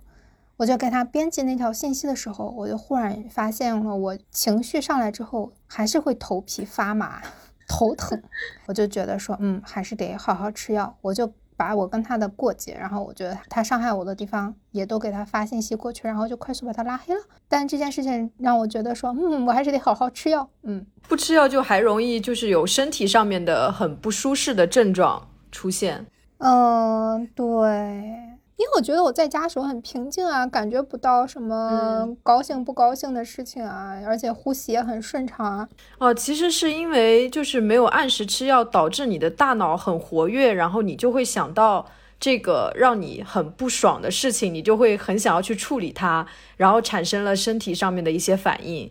[0.58, 7.22] 我就给他编辑那条信息的时候，我就忽然发现了，我情绪上来之后还是会头皮发麻、
[7.68, 8.22] 头疼。
[8.68, 10.96] 我就觉得说，嗯，还是得好好吃药。
[11.02, 17.20] 我就把我跟他的过节，然后我觉得他伤害我的地方也都给他发信息过去，然后就快速把他拉黑了。
[17.50, 20.50] 但这件事情让我觉得说，嗯，我还是得好好吃药。
[20.64, 26.06] 嗯，不吃药就还容易就是有身体上面的很不舒适的症状出现。
[26.38, 35.68] 嗯，对，因为我觉得我在家时候很平静啊，感觉不到什么高兴不高兴的事情啊，而且呼吸也很顺畅啊。
[35.98, 41.86] 哦，其实是因为就是没有按时吃药，导致你的大脑很活跃，然后你就会想到
[42.18, 48.90] 这个让你很不爽的事情，你就会很想要去处理它，然后产生了身体上面的一些反应。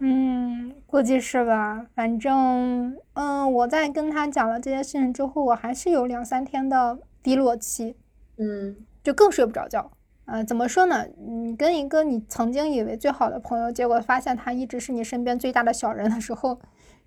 [0.00, 1.86] 嗯，估计是吧。
[1.94, 7.94] 反正，嗯，我在跟他讲了这些事情之后，我还是有两三天的低落期，
[8.36, 9.92] 嗯，就更睡不着觉。
[10.24, 11.06] 呃，怎么说呢？
[11.18, 16.58] 你跟一个你曾经以为最好的朋友，结果发现他一直是你身边最大的小人的时候，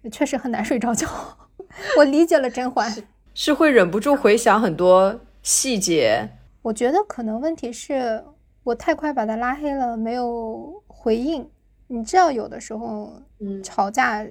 [0.04, 1.08] 也确实很难睡着觉。
[1.98, 2.94] 我理解了甄嬛，
[3.34, 6.30] 是会忍不住回想很多细节。
[6.62, 8.24] 我觉得可能问题是
[8.64, 11.50] 我太快把他拉黑了，没有回应。
[11.88, 14.28] 你知道，有的时候，嗯，吵架，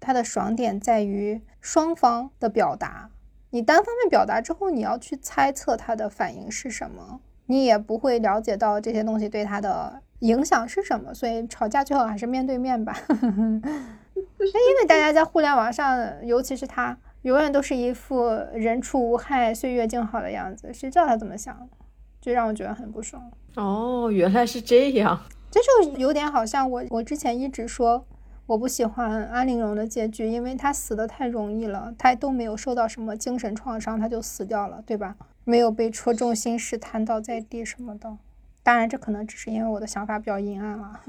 [0.00, 3.10] 它的爽点在于双方的表达。
[3.50, 11.14] 你单方面表达之后，你要去猜测他的反应是什么，你也不会了解到这些东西对他的影响是什么。
[11.14, 12.96] 所以吵架最好还是面对面吧。
[13.08, 21.68] 那因为大家在互联网上，尤其是他，永远都是一副人畜无害、岁月静好的样子，谁知道他怎么想？
[22.20, 23.30] 就让我觉得很不爽。
[23.54, 25.20] 哦，原来是这样。
[25.50, 28.04] 这就有点好像我，我之前一直说
[28.46, 35.16] 我不喜欢安陵容的结局，因为她死的太容易了，她都没有受到什么精神创伤，她就死掉了，对吧？
[35.44, 38.18] 没有被戳中心事，瘫倒在地什么的。
[38.62, 41.00] 当然，这可能只是因为我的想法比较阴暗了。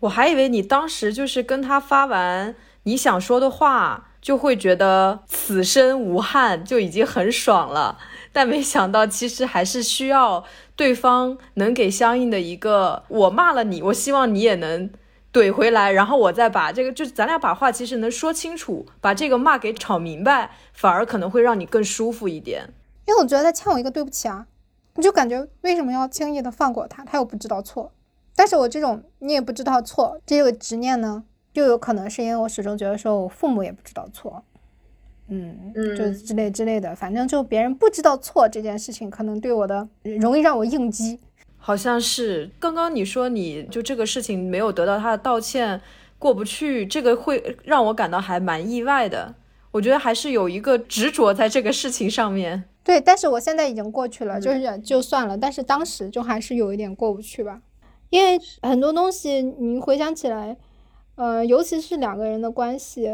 [0.00, 7.98] 我还以为你当时就是跟他发完你想说的话，就会觉得此生无憾，就已经很爽了。
[8.32, 14.88] 但没想到，其实还是需要对方能给相应的一个，我骂了你，我希望你也能
[15.32, 22.68] 怼回来，然后我再把这个，就是咱俩把话其实能说清楚，把这个骂给吵明白，反而可能会让你更舒服一点。
[23.06, 24.46] 因为我觉得他欠我一个对不起啊，
[24.96, 27.04] 你就感觉为什么要轻易的放过他？
[27.04, 27.92] 他又不知道错，
[28.34, 34.44] 但是我这种你也不知道错，这个执念呢，就有可能是因为我始终觉得说我父母也不知道错。
[35.28, 41.20] 嗯，就之类之类的，反正就别人不知道错这件事情，可能对我的容易让我应激。
[41.62, 45.80] 好像是刚刚你说你就这个事情没有得到他的道歉，
[46.18, 49.34] 过不去，这个会让我感到还蛮意外的。
[49.70, 52.64] 我觉得还是有一个执着在这个事情上面。
[52.82, 55.38] 对，但是我现在已经过去了，就是就算了。
[55.38, 57.60] 但是当时就还是有一点过不去吧，
[58.08, 60.56] 因为很多东西你回想起来，
[61.14, 63.08] 呃，尤其是两个人的关系。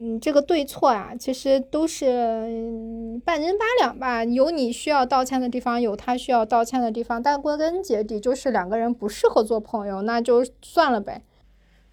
[0.00, 4.22] 嗯，这个对错啊，其实都是半斤八两吧。
[4.24, 11.22] 有你需要道歉的地方，有他需要道歉的地方，但归根结底就是两个人不适合做朋友，那就算了呗。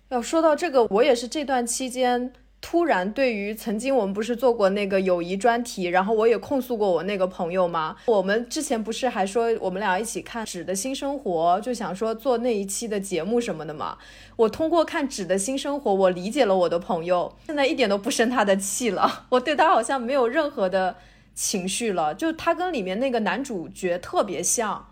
[0.10, 2.32] 要说到这个，我也是这段期间。
[2.68, 7.96] 突然，对于曾经我们不是做过那个友谊专题，然后我也控诉过我那个朋友吗？
[8.08, 14.00] 我们之前不是还说我们俩一起看《纸的新生活》，就想说做那一期的节目什么的嘛。
[14.36, 19.26] 我通过看《纸的新生活》，我理解了我的朋友，现在一点都不生他的气了。
[19.30, 20.96] 我对他好像没有任何的
[21.36, 24.88] 情绪了，就他跟里面那个男主角特别像，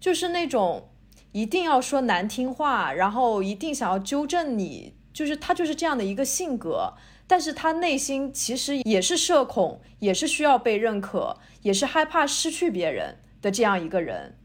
[0.00, 0.88] 就是那种。
[1.30, 6.92] 一定要说难听话，然后一定想要纠正你，就是他就是这样的一个性格。
[7.26, 14.36] 但是他内心其实也是社恐，也是需要被认可，也是害怕失去别人的这样一个人。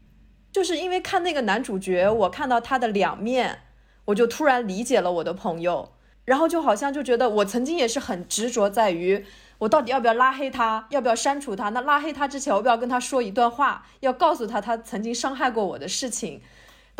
[0.50, 3.58] 就是因为看那个男主角，我看到他的两面，
[4.06, 5.92] 我就突然理解了我的朋友，
[6.24, 9.26] 然后就好像就觉得我曾经也是很执着在于，
[9.58, 11.68] 我到底要不要拉黑他，要不要删除他？
[11.68, 16.40] 那拉黑他之前，我不要跟他说一段话，要告诉他他曾经伤害过我的事情。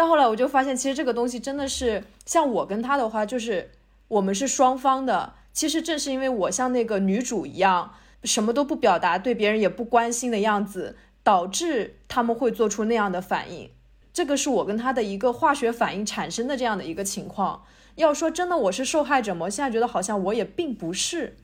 [0.00, 3.70] 但后来我就发现，其实这个东西真的是像我跟他的话，就是
[4.08, 5.34] 我们是双方的。
[5.52, 7.92] 其实正是因为我像那个女主一样，
[8.24, 13.68] 什么都不表达，对别人也不关心的样子，导致他们会做出那样的反应。
[14.10, 17.64] 这个是我跟他的一个化学反应产生的这样的一个情况。
[17.96, 19.50] 要说真的，我是受害者吗？
[19.50, 21.36] 现在觉得好像我也并不是。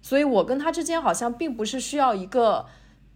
[0.00, 2.66] 所以我跟他之间好像并不是需要一个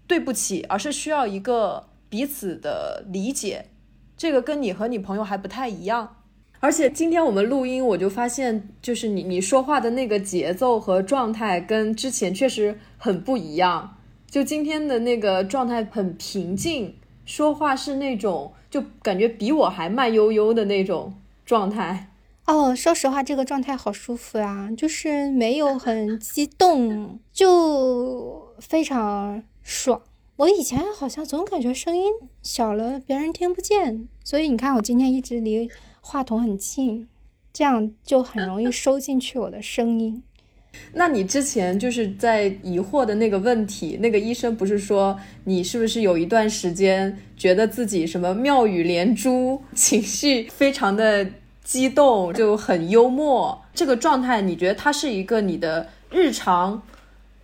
[0.06, 3.70] 对不起，而是需要一个彼此的理解。
[4.16, 6.16] 这个跟你和你朋友还不太一样。
[6.58, 13.98] 而且今天我们录音，我就发现，就是你你说话的那个节奏和状态跟之前确实很不一样。
[14.28, 21.14] 就今天的那个状态很平静，说话是那种就感觉比我还慢悠悠的那种
[21.44, 22.10] 状态。
[22.46, 30.00] 哦，说实话，这个状态好舒服呀，就是没有很激动，就非常爽。
[30.36, 32.12] 我以前好像总感觉声音
[32.42, 35.70] 小了，别人听不见，所以你看，我今天一直离。
[36.02, 37.08] 话筒很近，
[37.52, 40.22] 这样就很容易收进去我的声音。
[40.92, 51.26] 那你之前就是在疑惑的那个问题，那个医生不是说你是不是有一段时间觉得自己什么妙语连珠， 情绪非常的
[51.64, 53.58] 激动，就很幽默？
[53.74, 56.80] 这个状态，你觉得它是一个你的日常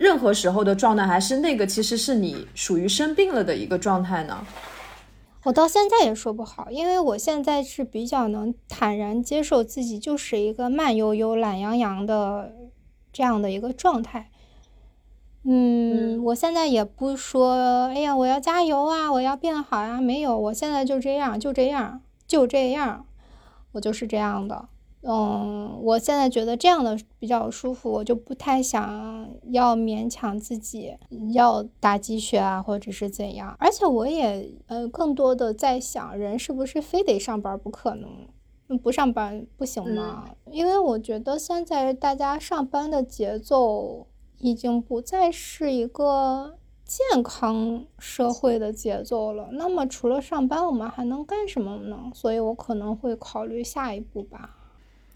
[0.03, 4.45] 任何时候的状态，还是那个其实是你属于生病了的一个状态呢？
[5.45, 12.53] 我到现在也说不好，因为我现在是比较能坦然接受自己就是一个慢悠悠、懒洋洋的
[13.13, 14.31] 这样的一个状态。
[15.45, 23.07] 嗯，我现在也不说，哎呀，我要加油啊，我要变好呀，没有，我现在就这样，就这样，就这样，
[23.73, 24.69] 我就是这样的。
[25.03, 30.97] 嗯，我现在觉得这样的比较舒服，我就不太想要勉强自己
[31.33, 33.57] 要打鸡血啊，或者是怎样。
[33.59, 38.29] 而且我也呃，更多的在想，人是不是非得上班不可能？
[38.81, 40.25] 不上班不行吗？
[40.51, 44.07] 因为我觉得现在大家上班的节奏
[44.39, 49.49] 已经不再是一个健康社会的节奏了。
[49.53, 52.11] 那么除了上班，我们还能干什么呢？
[52.15, 54.59] 所以我可能会考虑下一步吧。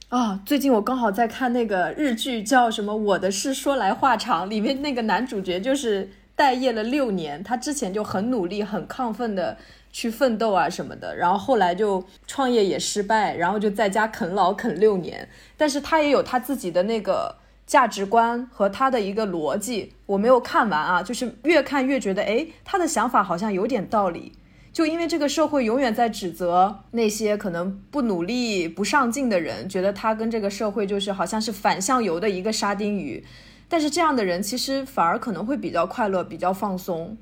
[0.08, 9.56] 啊，最近我刚好在看那个日剧，叫什么《我的事说来话长》，里面那个男主角就是待业了六年，他之前就很努力、很亢奋的
[9.90, 17.34] 去奋斗啊什么的，然后后来就创业也失败，然后就在家啃老啃六年，但是他也有他自己的那个
[17.66, 24.32] 价值观和他的一个逻辑，我没有看完啊，就是越看越觉得，哎，他的想法好像有点道理。
[24.76, 33.24] 就因为这个社会永远在指责那些可能不努力、不上进的人，觉得他跟这个社会就是好像是反向游的一个沙丁鱼。
[33.70, 37.16] 但是这样的人其实反而可能会比较快乐、比较放松。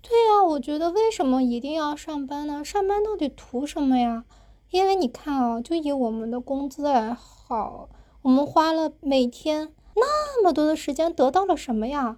[0.00, 2.64] 对呀，我觉得为什么一定要上班呢？
[2.64, 4.24] 上班到底图什么呀？
[4.72, 7.90] 因为你看啊，就以我们的工资来好，
[8.22, 12.16] 我们花了每天那么多的时间，得到了什么呀？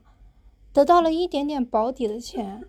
[0.73, 2.65] 得到了一点点保底的钱，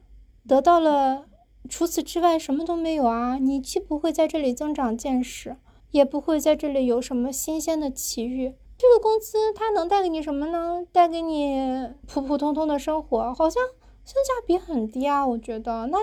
[0.46, 1.28] 得到了。
[1.68, 3.38] 除此之外什么都没有啊！
[3.38, 5.58] 你既不会在这里增长见识，
[5.92, 8.56] 也不会在这里有什么新鲜的奇遇。
[8.78, 10.86] 这个工资它能带给你什么呢？
[10.92, 13.64] 带给你普普通通的生活，好像
[14.04, 15.26] 性价比很低啊！
[15.26, 15.98] 我觉得，那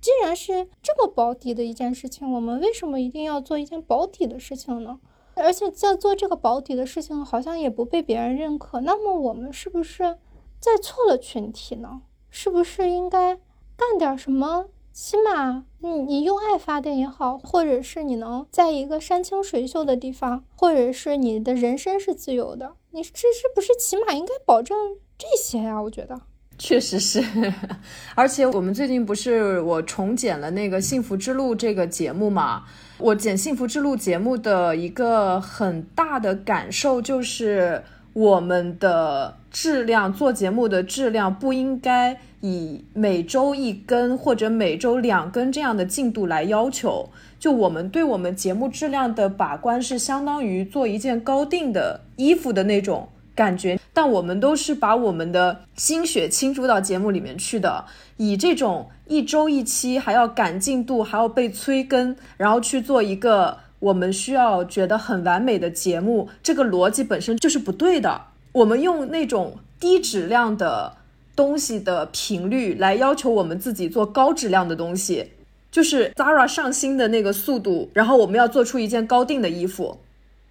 [0.00, 5.00] 既然是这么保底的一件事情，我们为什么一定要做一件保底的事情呢？
[5.34, 8.80] 而且在做这个保底的事情，好像也不被别人认可。
[8.80, 10.18] 那么我们是不是
[10.60, 12.02] 在错了群体呢？
[12.30, 13.36] 是不是应该
[13.76, 14.66] 干点什么？
[14.94, 24.78] 起码，你你用爱发电也好，或者是你能在一个山清水秀的地方，或者是你的人身是自由的，你这是不是起码应该保证
[25.18, 25.82] 这些呀？
[25.82, 26.20] 我觉得
[26.56, 27.20] 确实是，
[28.14, 32.62] 而且我们最近不是我重剪了那个《幸福之路》这个节目嘛？
[32.98, 37.82] 我剪《幸福之路》节目的一个很大的感受就是，
[38.14, 42.18] 我们的质量做节目的质量不应该。
[42.46, 47.08] 以每周一根或者每周两根这样的进度来要求，
[47.40, 57.86] 就我们对我们节目质量的把关是相当于做一件高定的衣服的那种感觉，但我们都是把我们的心血倾注到节目里面去的，
[58.18, 68.28] 以这种一周一期还要赶进度，还要被催更，然后去做一个我们需要觉得很完美的节目，这个逻辑本身就是不对的。
[68.52, 70.96] 我们用那种低质量的
[71.36, 75.32] 东西的频率来要求我们自己做高质量的东西。
[75.70, 79.98] 就是 Zara 上新的那个速度，然后我们要做出一件高定的衣服，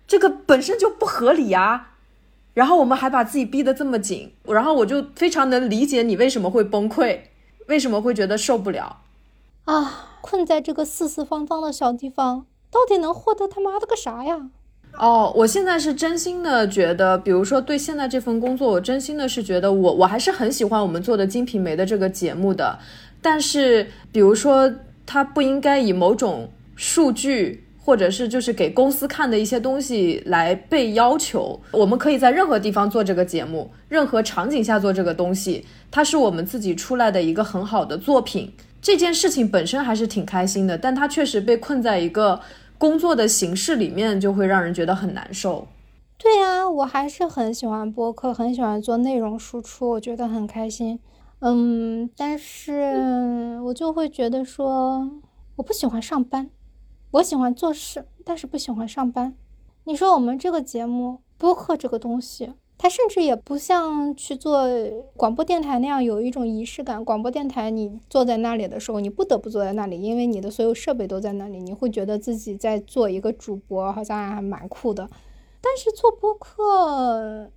[0.06, 1.94] 这个本身就不合理啊。
[2.54, 7.22] 然后我们还把自己逼得这么紧，然后我就非常能理解你为什么会崩溃，
[7.68, 9.02] 为什么会觉得受不了
[9.64, 10.10] 啊？
[10.22, 14.50] 困在这个四四方方的小地方，到底能获得他妈的个啥呀？
[14.98, 22.80] 哦，我现在是真心的觉得，比如说对现在这份工作，我真心的是觉得我我还是很喜欢我们做的《金瓶梅》的这个节目的，
[23.22, 24.74] 但是比如说。
[25.06, 31.60] 它不应该以某种数据，或者是就是给公司看的一些东西来被要求。
[31.72, 38.54] 我们可以在任何地方做这个节目，任何场景下做这个东西，它是我们自己出来的一个很好的作品。
[38.82, 42.40] 这件事情本身还是挺开心的，但它确实被困在一个
[42.84, 45.66] 工作的形式里面，就会让人觉得很难受。
[46.18, 51.00] 对呀，我还是很喜欢播客，很喜欢做内容输出，我觉得很开心。
[51.40, 55.10] 嗯，但是我就会觉得说，
[55.56, 56.50] 我不喜欢上班，
[57.12, 59.34] 我喜欢做事，但是不喜欢上班。
[59.86, 62.52] 你说我们这个节目播客这个东西，
[62.84, 64.68] 它甚至也不像去做
[65.16, 67.06] 广播电台那样有一种仪式感。
[67.06, 75.10] 广播电台你坐在那里的时候，你不得不坐在那里，因为你的所有设备都在那里，你会觉得自己在做一个主播，好像还蛮酷的。
[75.62, 77.50] 但是做播客，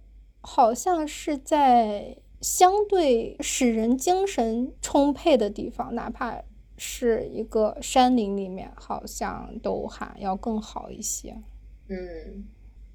[0.42, 2.18] 好像是在。
[2.42, 6.40] 相对使人精神充沛的地方，哪怕
[6.76, 11.42] 是一个山林里面，好像都还要更好一些。
[11.88, 12.44] 嗯，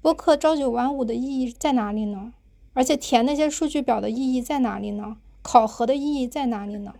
[0.02, 2.32] 播客朝九晚五的意义在哪里呢？
[2.74, 5.16] 而且填那些数据表的意义在哪里呢？
[5.42, 6.92] 考核的意义在哪里呢？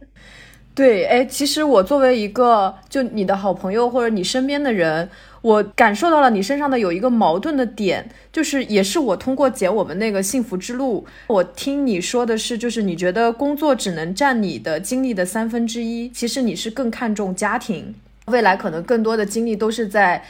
[0.72, 5.10] 对，哎，其实我作为一个就你的好朋友或者你身边的人。
[5.42, 17.92] 我感受到了你身上的有一个矛盾的点，就是也是我通过解我们那个幸福之路，我听你说的是，就是你觉得工作只能占你的精力的三分之一，其实你是更看重家庭，
[18.32, 20.24] 未来可能更多的精力都是在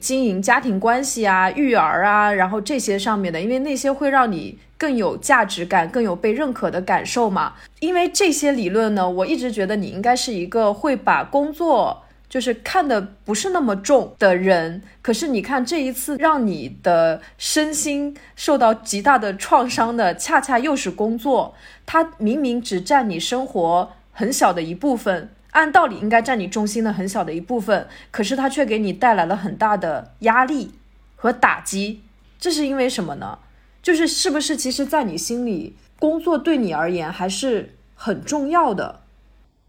[0.00, 7.52] 经营家庭关系啊、育儿啊，然后这些上面的，因为那些会让你更有价值感、更有被认可的感受嘛。
[7.80, 12.04] 因为这些理论呢，我一直觉得你应该是一个会把工作。
[12.28, 21.54] 就是看的不是那么重的人，可是你看这一次让你的身心受到极大的创伤的，恰恰又是工作。
[21.86, 30.70] 它明明只占你生活很小的一部分，按道理应该占你重心的很小的一部分，可是它却给你带来了很大的压力
[31.16, 32.00] 和打击。
[32.38, 33.40] 这是因为什么呢？
[33.82, 39.00] 就是是不是其实，在你心里，工作对你而言还是很重要的？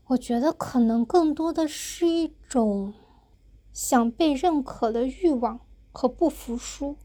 [0.10, 2.94] 我觉得可能更多的是一种
[3.74, 5.60] 想被认可的欲望
[5.92, 6.98] 和不服输。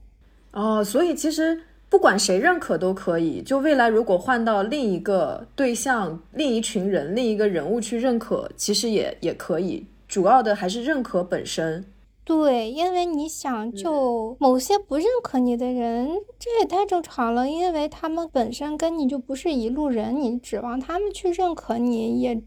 [0.52, 1.62] 哦，所以其实
[1.94, 3.40] 不管谁认可都可以。
[3.40, 9.86] 就未来如果换到另一个对象、另一群人、另一个人物去认可，其实也也可以。
[10.08, 11.84] 主要的还是认可本身。
[12.24, 22.40] 对，因为你想，就某些不认可你的人，这也太正常了，因为他们本身跟你就不是一路人，你指望他们去认可你，也这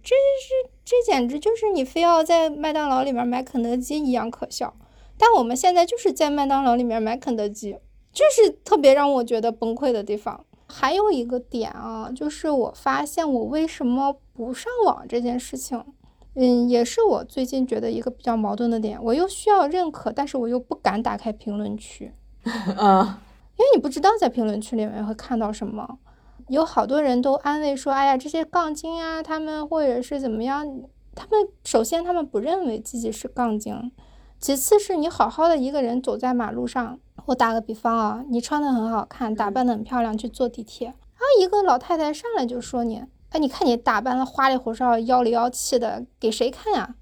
[0.43, 4.73] 是这简直就是你非要在麦当劳里面买肯德基一样可笑。
[5.17, 7.77] 但我们现在就是在麦当劳里面买肯德基，
[8.17, 10.43] 这是特别让我觉得崩溃的地方。
[10.65, 15.85] 还有一个点啊，就是我发现我为什么不上网这件事情。
[16.33, 22.11] 嗯，也是我最近觉得一个比较矛盾的点，我又需要认可，但是我又不敢打开评论区，
[22.75, 23.21] 啊，
[23.55, 25.99] 因为你不知道在评论区里面会看到什么。
[26.47, 30.65] 有好多人都安慰说，哎呀，这些杠精啊，他们或者是怎么样，
[31.13, 33.91] 他们首先他们不认为自己是杠精，
[34.39, 43.03] 其次是你好好的一个人走在马路上，我打个比方啊，你穿的很好看，打扮的很漂亮，去坐地铁，然后一个老太太上来就说你。
[43.29, 46.95] 哎，你看你打扮的花里胡哨、妖里妖气的，给谁看呀？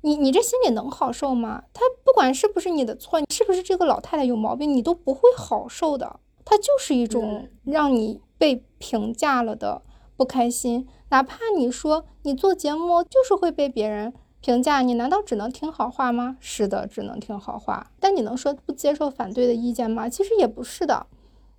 [0.00, 1.64] 你你这心里能好受吗？
[1.74, 6.20] 他不管是不是你的错，是不是这个老太太有毛病，你都不会好受的。
[6.46, 9.82] 他就是一种让你被评价了的
[10.16, 10.88] 不开心。
[11.10, 14.14] 哪怕你说你做节目就是会被别人
[14.46, 16.36] 评价，你难道只能听好话吗？
[16.38, 17.90] 是的，只能听好话。
[17.98, 20.08] 但你能说不接受反对的意见吗？
[20.08, 21.08] 其实也不是的。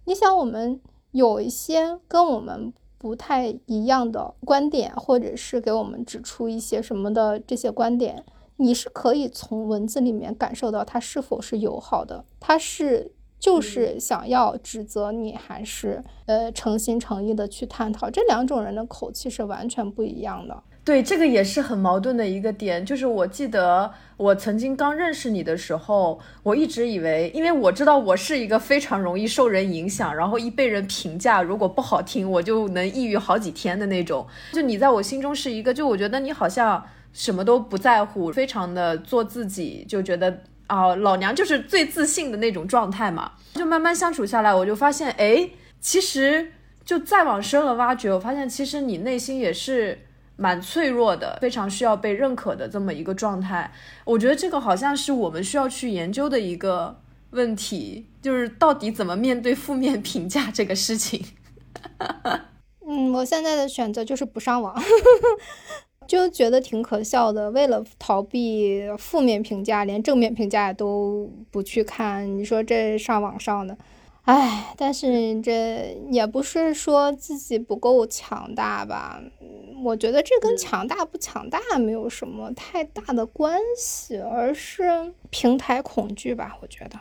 [0.06, 0.80] 你想，我们
[1.12, 2.74] 有一些跟我们。
[3.00, 8.26] 不太一样的观点，或者是给我们指出一些什么的这些观点，
[8.56, 18.10] 你是可以从文字里面感受到他是否是友好的，他是就是想要指责你，还是呃诚心诚意的去探讨？
[18.10, 20.64] 这两种人的口气是完全不一样的。
[20.88, 22.86] 对，这个也是很矛盾的一个点。
[22.86, 34.26] 就是我记得我曾经刚认识你的时候，我一直以为，因为我知道我是一个非常容易受人影响，然后一被人评价如果不好听，我就能抑郁好几天的那种。
[34.54, 36.82] 就你在我心中是一个，就我觉得你好像
[37.12, 43.34] 什么都不在乎，非常的做自己，就觉得啊，老娘就是最自信的那种状态嘛。
[43.56, 45.50] 就慢慢相处下来，我就发现，哎，
[45.82, 46.54] 其实
[46.86, 50.00] 就再往深了挖掘，我发现其实你内心也是。
[50.38, 53.72] 蛮脆弱的，非常需要被认可的这么一个状态。
[54.06, 61.26] 我觉得这个好像是我们需要去研究的一个问题，就是到底怎么面对负面评价这个事情。
[62.88, 64.82] 嗯，我现在的选择就是不上网，
[66.08, 67.52] 就觉得挺可笑的。
[67.52, 72.26] 为了逃避负面评价，连正面评价都不去看。
[72.38, 73.78] 你说这上网上的？
[74.28, 79.24] 唉，但是这也不是说自己不够强大吧？
[79.86, 86.58] 我觉得这跟强大不强大没有什么太大的关系，而是平台恐惧吧。
[86.62, 87.00] 我觉得，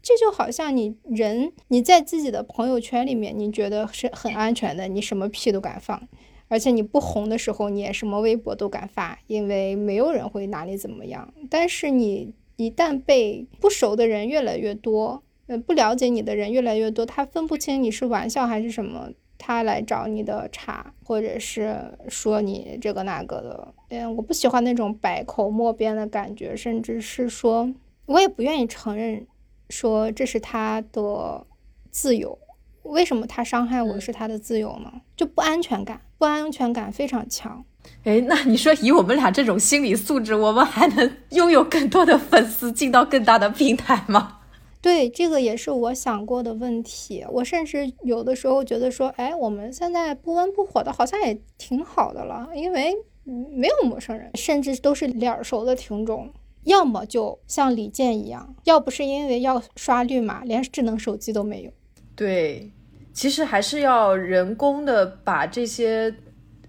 [0.00, 6.00] 这就好像你人你在自己的朋友圈里面，你觉得是很安全的，你什么屁都敢放，
[6.46, 11.34] 而且你不红的时候，你也什么微博都敢发，因为没有人会拿你怎么样。
[11.50, 21.74] 但是你一旦被不熟的人越来越多，呃，不了解你的人越来越多，他分不清你是玩笑还是什么，他来找你的茬，或者是
[22.08, 23.74] 说你这个那个的。
[23.88, 27.72] 嗯，我不喜欢那种百口莫辩的感觉，甚至是说，
[28.06, 29.26] 我也不愿意承认，
[29.70, 31.46] 说这是他的
[31.90, 32.38] 自由。
[32.82, 34.92] 为什么他伤害我是他的自由呢？
[35.16, 37.64] 就不安全感，不安全感非常强。
[38.04, 44.37] 哎，那你说以我们俩这种心理素质，我们还能拥有更多的粉丝，进到更大的平台吗？
[44.80, 47.24] 对，这个也是我想过的问题。
[47.30, 56.30] 我甚至有的时候觉得说，哎，我们现在不温不火的，好像也挺好的了，因为没有陌生人，甚至都是脸熟的听众。
[56.64, 61.72] 要么就像李健一样，要不是因为要刷绿码，连智能手机都没有。
[62.14, 62.70] 对，
[63.12, 66.14] 其实还是要人工的把这些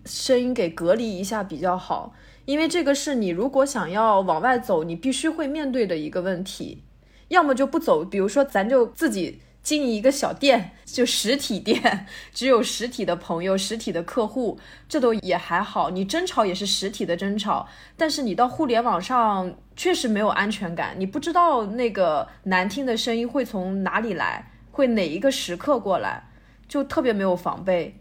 [0.06, 2.14] 声音给隔离一下比较好，
[2.46, 6.84] 因为这个是你如果想要往外走，你必须会面对的一个问题。
[7.30, 15.90] 要么就不走，比如说咱就自己经营一个小店，就实体店， 只有实体的朋友、实体的客户，这都也还好。
[15.90, 26.30] 你争吵也是实体的争吵，但是你到互联网上确实没有安全感，你不知道那个难听的声音会从哪里来，会哪一个时刻过来，
[26.68, 28.00] 就特别没有防备。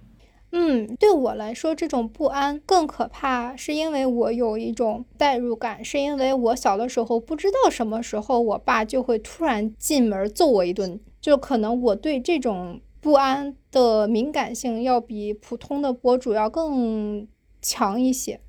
[0.51, 17.29] 嗯，对我来说，这种不安更可怕，是因为我有一种代入感，是因为我小的时候不知道什么时候我爸就会突然进门揍我一顿，就可能我对这种不安的敏感性要比普通的博主要更
[17.61, 18.41] 强一些，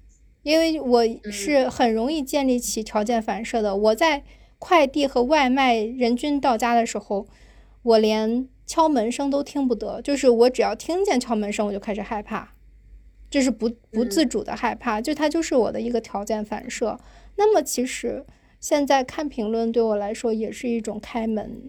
[0.44, 3.76] 因为我是很容易建立起条件反射的。
[3.76, 4.24] 我在
[4.58, 7.28] 快递和外卖人均到家的时候，
[7.84, 8.48] 我连。
[8.70, 12.54] 敲门声都听不得，就是我只要听见敲门声，我就开始害怕，
[13.28, 17.00] 就是不不自主的害怕，就它就是我的一个条件反射。
[17.36, 18.24] 那么其实
[18.60, 21.64] 现在看评论对我来说也是一种开门，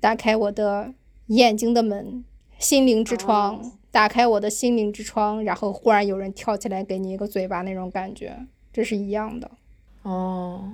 [0.00, 0.94] 打开我的
[1.26, 2.24] 眼睛的门，
[2.58, 8.34] 心灵之窗，打开我的心灵之窗，然后忽然有人跳起来给你一个嘴巴那种感觉，
[8.72, 9.50] 这是一样的。
[10.04, 10.72] 哦，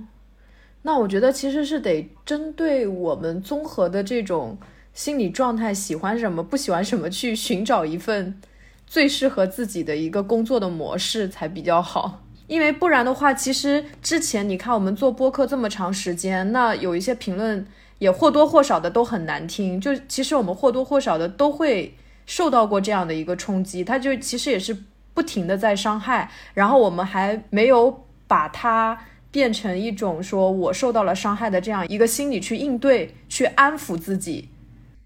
[0.83, 4.57] 那我觉得其实是得针对我们综合的这种。
[4.93, 8.39] 心理状态喜欢什么，不喜欢什么，去寻找一份
[8.85, 12.21] 最适合自己的一个工作的模式才比较好。
[12.45, 17.65] 因为不然的话，其实之前你看我们做播客这么长时间，那有一些评论
[17.97, 19.81] 也或多或少的都很难听。
[19.81, 24.77] 就其实我们或多或少的都会受到过这样的一个冲击，它就其实也是
[25.13, 26.29] 不停的在伤害。
[26.53, 28.99] 然后我们还没有把它
[29.31, 34.49] 变成一种说我受到了伤害的这样一个心理去应对，去安抚自己。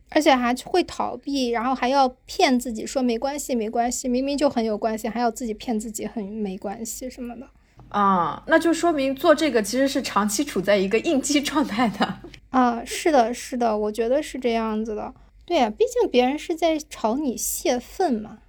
[0.09, 7.47] 而且还会逃避，然后还要骗自己说没关系，没关系，明明就很有关系，还要自己骗自己很没关系什么的
[7.89, 12.19] 啊，那就说明做这个其实是长期处在一个应激状态的
[12.51, 15.13] 啊，是的，是的，我觉得是这样子的。
[15.45, 18.39] 对呀，毕竟别人是在朝你泄愤嘛，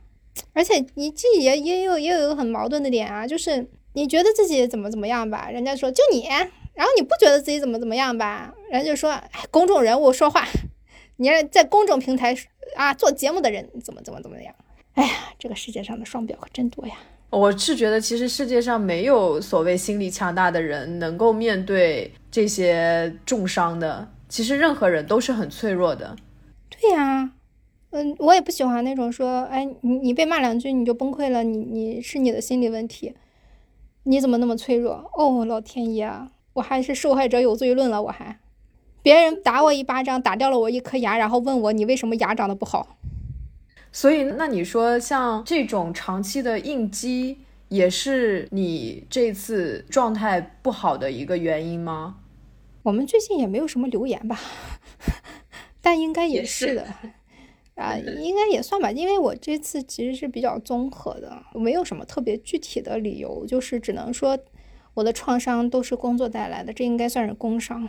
[0.52, 9.16] 而且你自己也也有也有一个很矛盾的点啊，就是你觉得自己怎么怎么样吧，人家说就你，然后你不觉得自己怎么怎么样吧，人家就说
[9.50, 10.46] 公众人物说话。
[11.20, 12.34] 你在公众平台
[12.74, 14.54] 啊做节目的人怎么怎么怎么样？
[14.94, 16.94] 哎呀，这个世界上的双标可真多呀！
[17.30, 26.16] 我是觉得，其实世界上没有所谓心理强大的人能够面对这些重伤的，其实任何人都是很脆弱的。
[26.70, 27.30] 对呀，
[27.90, 33.14] 嗯，我也不喜欢那种说，哎，你你被骂两句你就崩溃了，你你是你的心理问题，
[34.04, 35.10] 你怎么那么脆弱？
[35.14, 38.40] 哦，老天爷啊，我还是受害者有罪论了，我还，
[39.02, 42.96] 别人打我一巴掌，打掉了我一颗牙，然后问我你为什么牙长得不好？
[43.90, 47.38] 所以，那你说像这种长期的应激，
[47.68, 52.16] 也是你这次状态不好的一个原因吗？
[52.82, 54.38] 我们最近也没有什么留言吧，
[55.80, 56.86] 但应该也是的，
[57.76, 64.38] 啊，应该也算吧，因为我这次其实是比较综合的，没有什么特别具体的理由，就是只能说
[64.94, 67.88] 我的创伤都是工作带来的，这应该算是工伤。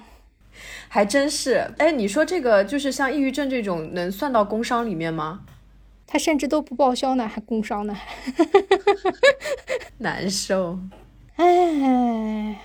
[0.87, 5.41] 还真是，哎，你说这个就是像抑郁症这种，能算到工伤里面吗？
[6.07, 7.95] 他甚至都不报销呢，还工伤呢，
[9.99, 10.79] 难受。
[11.35, 12.59] 哎，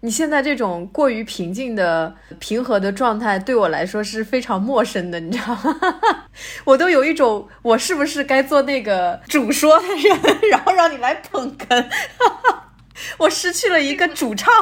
[0.00, 5.80] 你现在这种过于平静的、平和的状态，对我来说是非常陌生的，你知道吗？
[6.64, 11.86] 我都有一种，我是不是该做那个主说的人，然后让你来捧哏？
[13.18, 14.52] 我失去了一个主唱。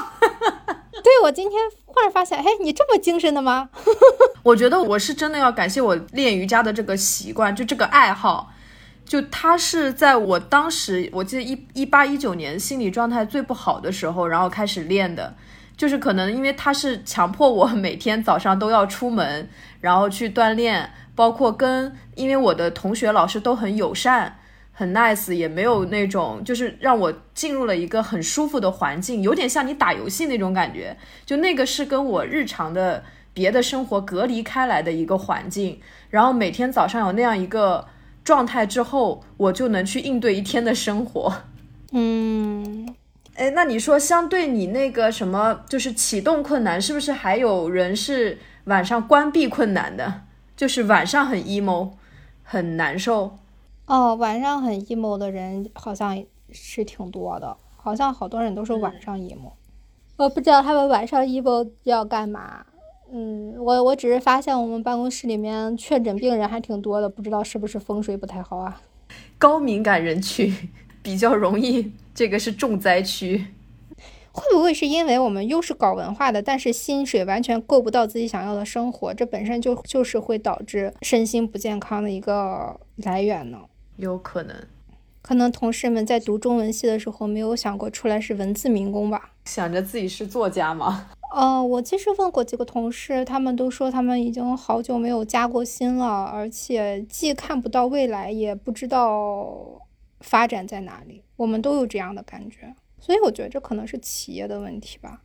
[1.03, 1.61] 对，我今天
[1.93, 3.69] 忽然发现，哎，你这么精神的吗？
[4.43, 8.53] 我觉得我是真的要感谢我练瑜伽的这个习惯，就这个爱好，
[9.05, 15.35] 就它是在我当时，我记得一一八一九年心理状态最不好的时候，然后开始练的，
[15.77, 19.49] 就是可能因为它是强迫我每天早上都要出门，
[19.81, 24.39] 然后去锻炼，包括跟，因为我的同学老师都很友善。
[24.73, 30.97] 很 nice，也没有那种，就是让我进入了一个很舒服的环境，有点像你打游戏那种感觉。
[31.27, 33.05] 就那个是跟我日常的
[33.35, 35.79] 别的生活隔离开来的一个环境，
[36.11, 37.87] 然后每天早上有那样一个
[38.25, 41.33] 状态之后，我就能去应对一天的生活。
[41.93, 42.89] 嗯，
[43.37, 50.23] 哎，那你说相对你那个什么，就是启动困难，是不是还有人是晚上关闭困难的？
[50.57, 51.93] 就是晚上很 emo，
[52.43, 53.39] 很难受。
[53.93, 59.53] 哦，晚上很 emo 的人好像是挺多的，好像好多人都是晚上 emo。
[60.17, 62.65] 我不知道他们晚上 emo 要干嘛。
[63.13, 68.81] 嗯，我我只是发现我们办公室里面确诊病人还挺多的，不知道是不是风水不太好啊？
[69.37, 70.51] 高敏感人群
[71.03, 73.45] 比较容易，这个是重灾区。
[74.33, 83.59] 会不会是因为我们又是搞文化的，但是薪水完全够不到自己想要的生活，这本身就就是会导致身心不健康的一个来源呢？
[83.97, 84.57] 有可能，
[85.21, 89.31] 可能同事们在读中文系的时候没有想过出来是文字民工吧？
[89.45, 91.11] 想着自己是作家吗？
[91.35, 99.81] 呃，我其实问过几个同事，他们都说他们已经好久没有加过薪了，而且既看不到未来，也不知道
[100.21, 101.23] 发展在哪里。
[101.37, 105.23] 我们都有这样的感觉，所以我觉得这可能是企业的问题吧。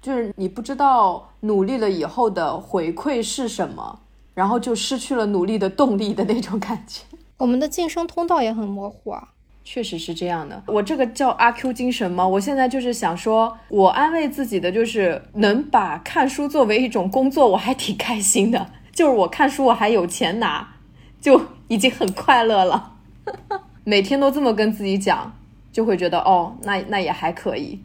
[0.00, 4.00] 就是你不知道努力了以后的回馈是什么，
[4.34, 7.02] 然后就失去了努力的动力的那种感觉。
[7.38, 9.28] 我们的晋升通道也很模糊啊，
[9.64, 10.60] 确实是这样的。
[10.66, 12.26] 我这个叫阿 Q 精神吗？
[12.26, 18.70] 我现在就是想说，我安慰自己的就是能把看书作为一种工作，我还挺开心的。
[18.92, 20.74] 就是我看书，我还有钱拿，
[21.20, 22.94] 就已经很快乐了。
[23.84, 25.32] 每天都这么跟自己讲，
[25.70, 27.80] 就会觉得哦，那那也还可以。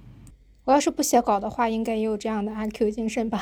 [0.66, 3.40] 我要是不写稿的话，应该也有这样的阿 Q 精神吧。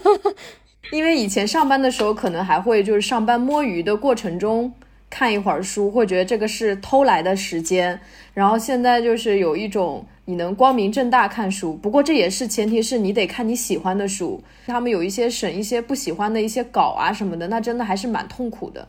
[0.92, 4.72] 因为以前上班的时候，可能还会就是上班摸鱼的过程中
[5.10, 8.00] 看一会儿书，会觉得这个是偷来的时间。
[8.34, 14.42] 然后现在就是有一种你能光明正大看书，不过这也是前提是你得看你喜欢的书。
[14.66, 18.88] 他们有一些审一些不喜欢的一些稿啊什么的，那真的还是蛮痛苦的。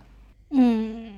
[0.52, 1.16] 嗯，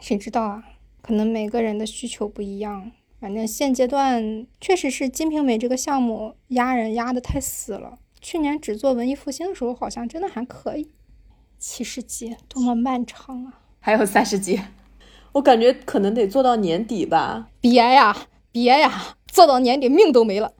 [0.00, 0.64] 谁知道啊？
[1.02, 2.92] 可能每个人的需求不一样。
[3.20, 7.98] 反正现阶段确实是《金瓶梅》这个项目压人压得太死了。
[8.20, 10.90] 去年只做文艺复兴的时候，好像真的还可以。
[11.58, 13.57] 七十集多么漫长啊！
[13.80, 14.60] 还有三十集，
[15.32, 17.48] 我感觉可能得做到年底吧。
[17.60, 18.16] 别呀，
[18.52, 20.52] 别呀，做到年底命都没了。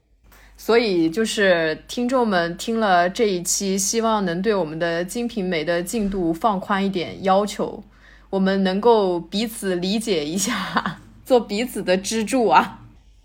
[0.57, 7.85] 所以就是听众们听了这一期，希望能对我们的《金瓶梅》的进度放宽一点要求，
[8.31, 12.81] 我们能够彼此理解一下， 做彼此的支柱啊。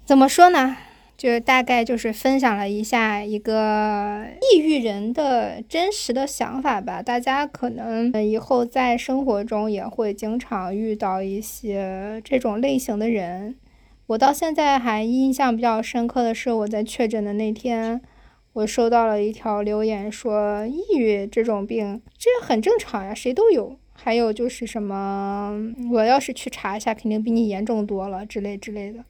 [0.05, 0.77] 怎么说呢？
[1.23, 7.01] 就大概就是分享了一下一个抑郁人的真实的想法吧。
[7.01, 13.55] 大家可能以后在生活中也会经常遇到一些这种类型的人。
[14.07, 18.01] 我到现在还印象比较深刻的是，我在确诊的那天，
[18.51, 25.57] 我收到了一条留言说：“抑郁这种病，这很正常呀，谁都有。”还有就是什么，
[25.93, 29.05] 我要是去查一下，肯定比你严重多了之类之类的。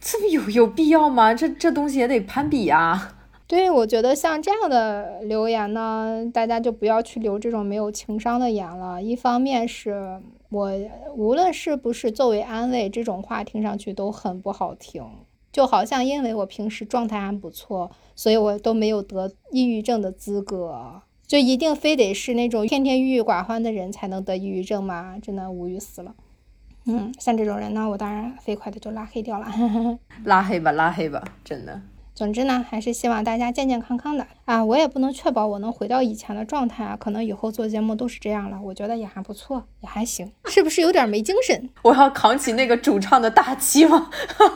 [0.00, 1.34] 这么有有必要吗？
[1.34, 3.16] 这这东西也得攀比呀。
[3.46, 9.02] 对，我觉得像这样的留言呢，大家就不要去留这种没有情商的言了。
[9.02, 10.72] 一方面是我
[11.14, 15.04] 无论是不是作为安慰，这种话听上去都很不好听，
[15.52, 25.16] 就好像因为我平时状态还不错，所以我都没有得抑郁症的资格，就一定非得是那种天天郁郁寡欢的人才能得抑郁症吗？
[25.20, 26.14] 真的无语死了。
[26.98, 29.46] 嗯，像这种人呢，我当然飞快的就拉黑掉了。
[30.24, 31.80] 拉黑吧，拉黑吧，真的。
[32.12, 34.62] 总之呢，还是希望大家健健康康的啊！
[34.62, 38.60] 我也不能确保我能回到以前的状态啊，可能以后做节目都是这样了。
[38.60, 41.70] 我觉得也还不错，也还行，是不是有点没精神？
[41.82, 44.10] 我要扛起那个主唱的大旗吗？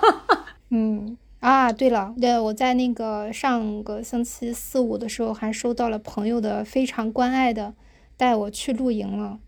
[0.69, 7.73] 嗯啊，对了，对，我在那个上个星期四五的时候，还收到了朋友的非常关爱的
[8.19, 9.39] 带我去露营了。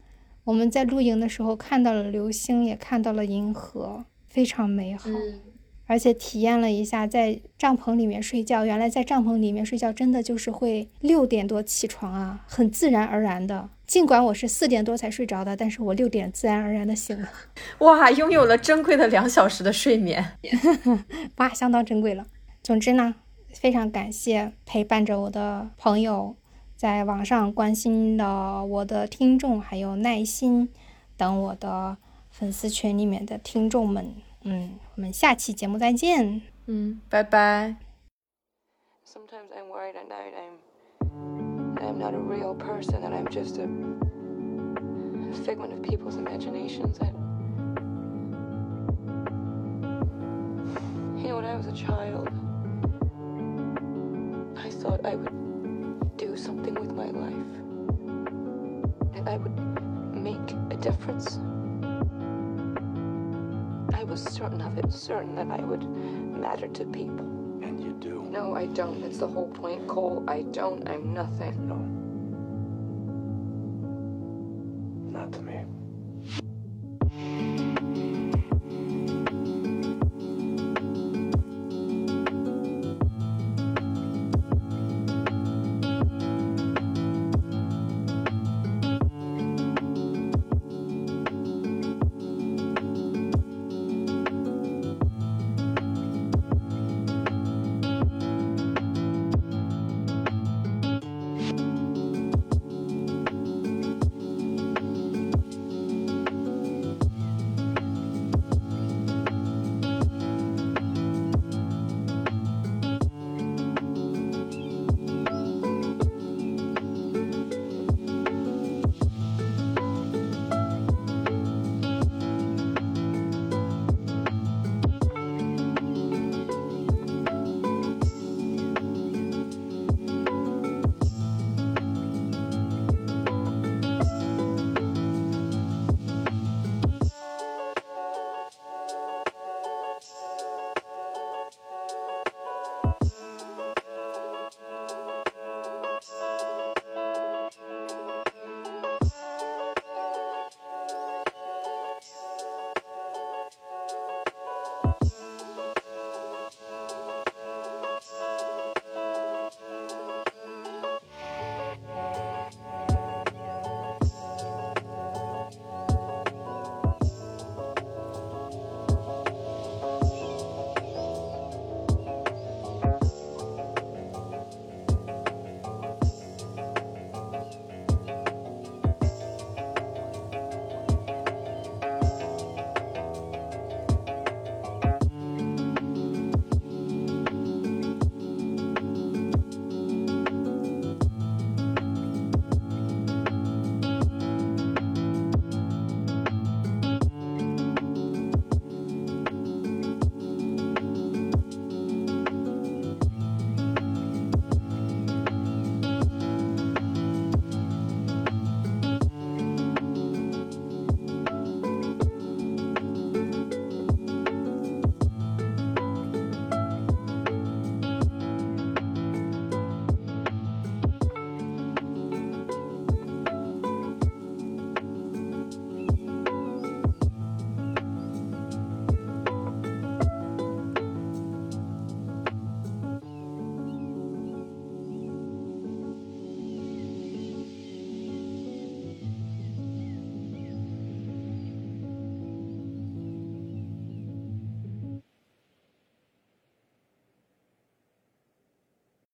[0.47, 5.11] 我们在露营的时候看到了流星，也看到了银河，非常美好。
[5.89, 13.69] 而且体验了一下在帐篷里面睡觉，原来在帐篷里面睡觉真的就是会六点多起床啊，很自然而然的。
[13.89, 17.29] 尽管我是四点多才睡着的，但是我六点自然而然的醒了。
[17.81, 20.39] 哇，拥有了珍贵的两小时的睡眠，
[21.39, 22.25] 哇，相当珍贵了。
[22.63, 23.17] 总之呢，
[23.53, 26.37] 非常感谢陪伴着我的朋友，
[26.77, 30.69] 在网上关心的我的听众，还有耐心
[31.17, 31.97] 等我的
[32.31, 34.15] 粉丝群里面的听众们。
[34.43, 36.43] 嗯，我们下期节目再见。
[36.67, 37.77] 嗯，拜拜。
[39.07, 40.59] Sometimes I'm worried at night I'm
[41.79, 43.67] I'm not a real person and I'm just a
[45.45, 46.99] figment of people's imaginations.
[47.01, 47.07] I,
[51.17, 52.29] you know, when I was a child,
[54.57, 55.33] I thought I would
[56.17, 57.53] do something with my life.
[59.15, 61.39] And I would make a difference
[63.97, 65.83] I was certain of it, certain that I would
[66.39, 67.25] matter to people.
[67.63, 68.23] And you do?
[68.31, 69.01] No, I don't.
[69.01, 70.23] That's the whole point, Cole.
[70.29, 70.87] I don't.
[70.87, 71.67] I'm nothing.
[71.67, 71.77] No.
[75.19, 75.65] Not to me.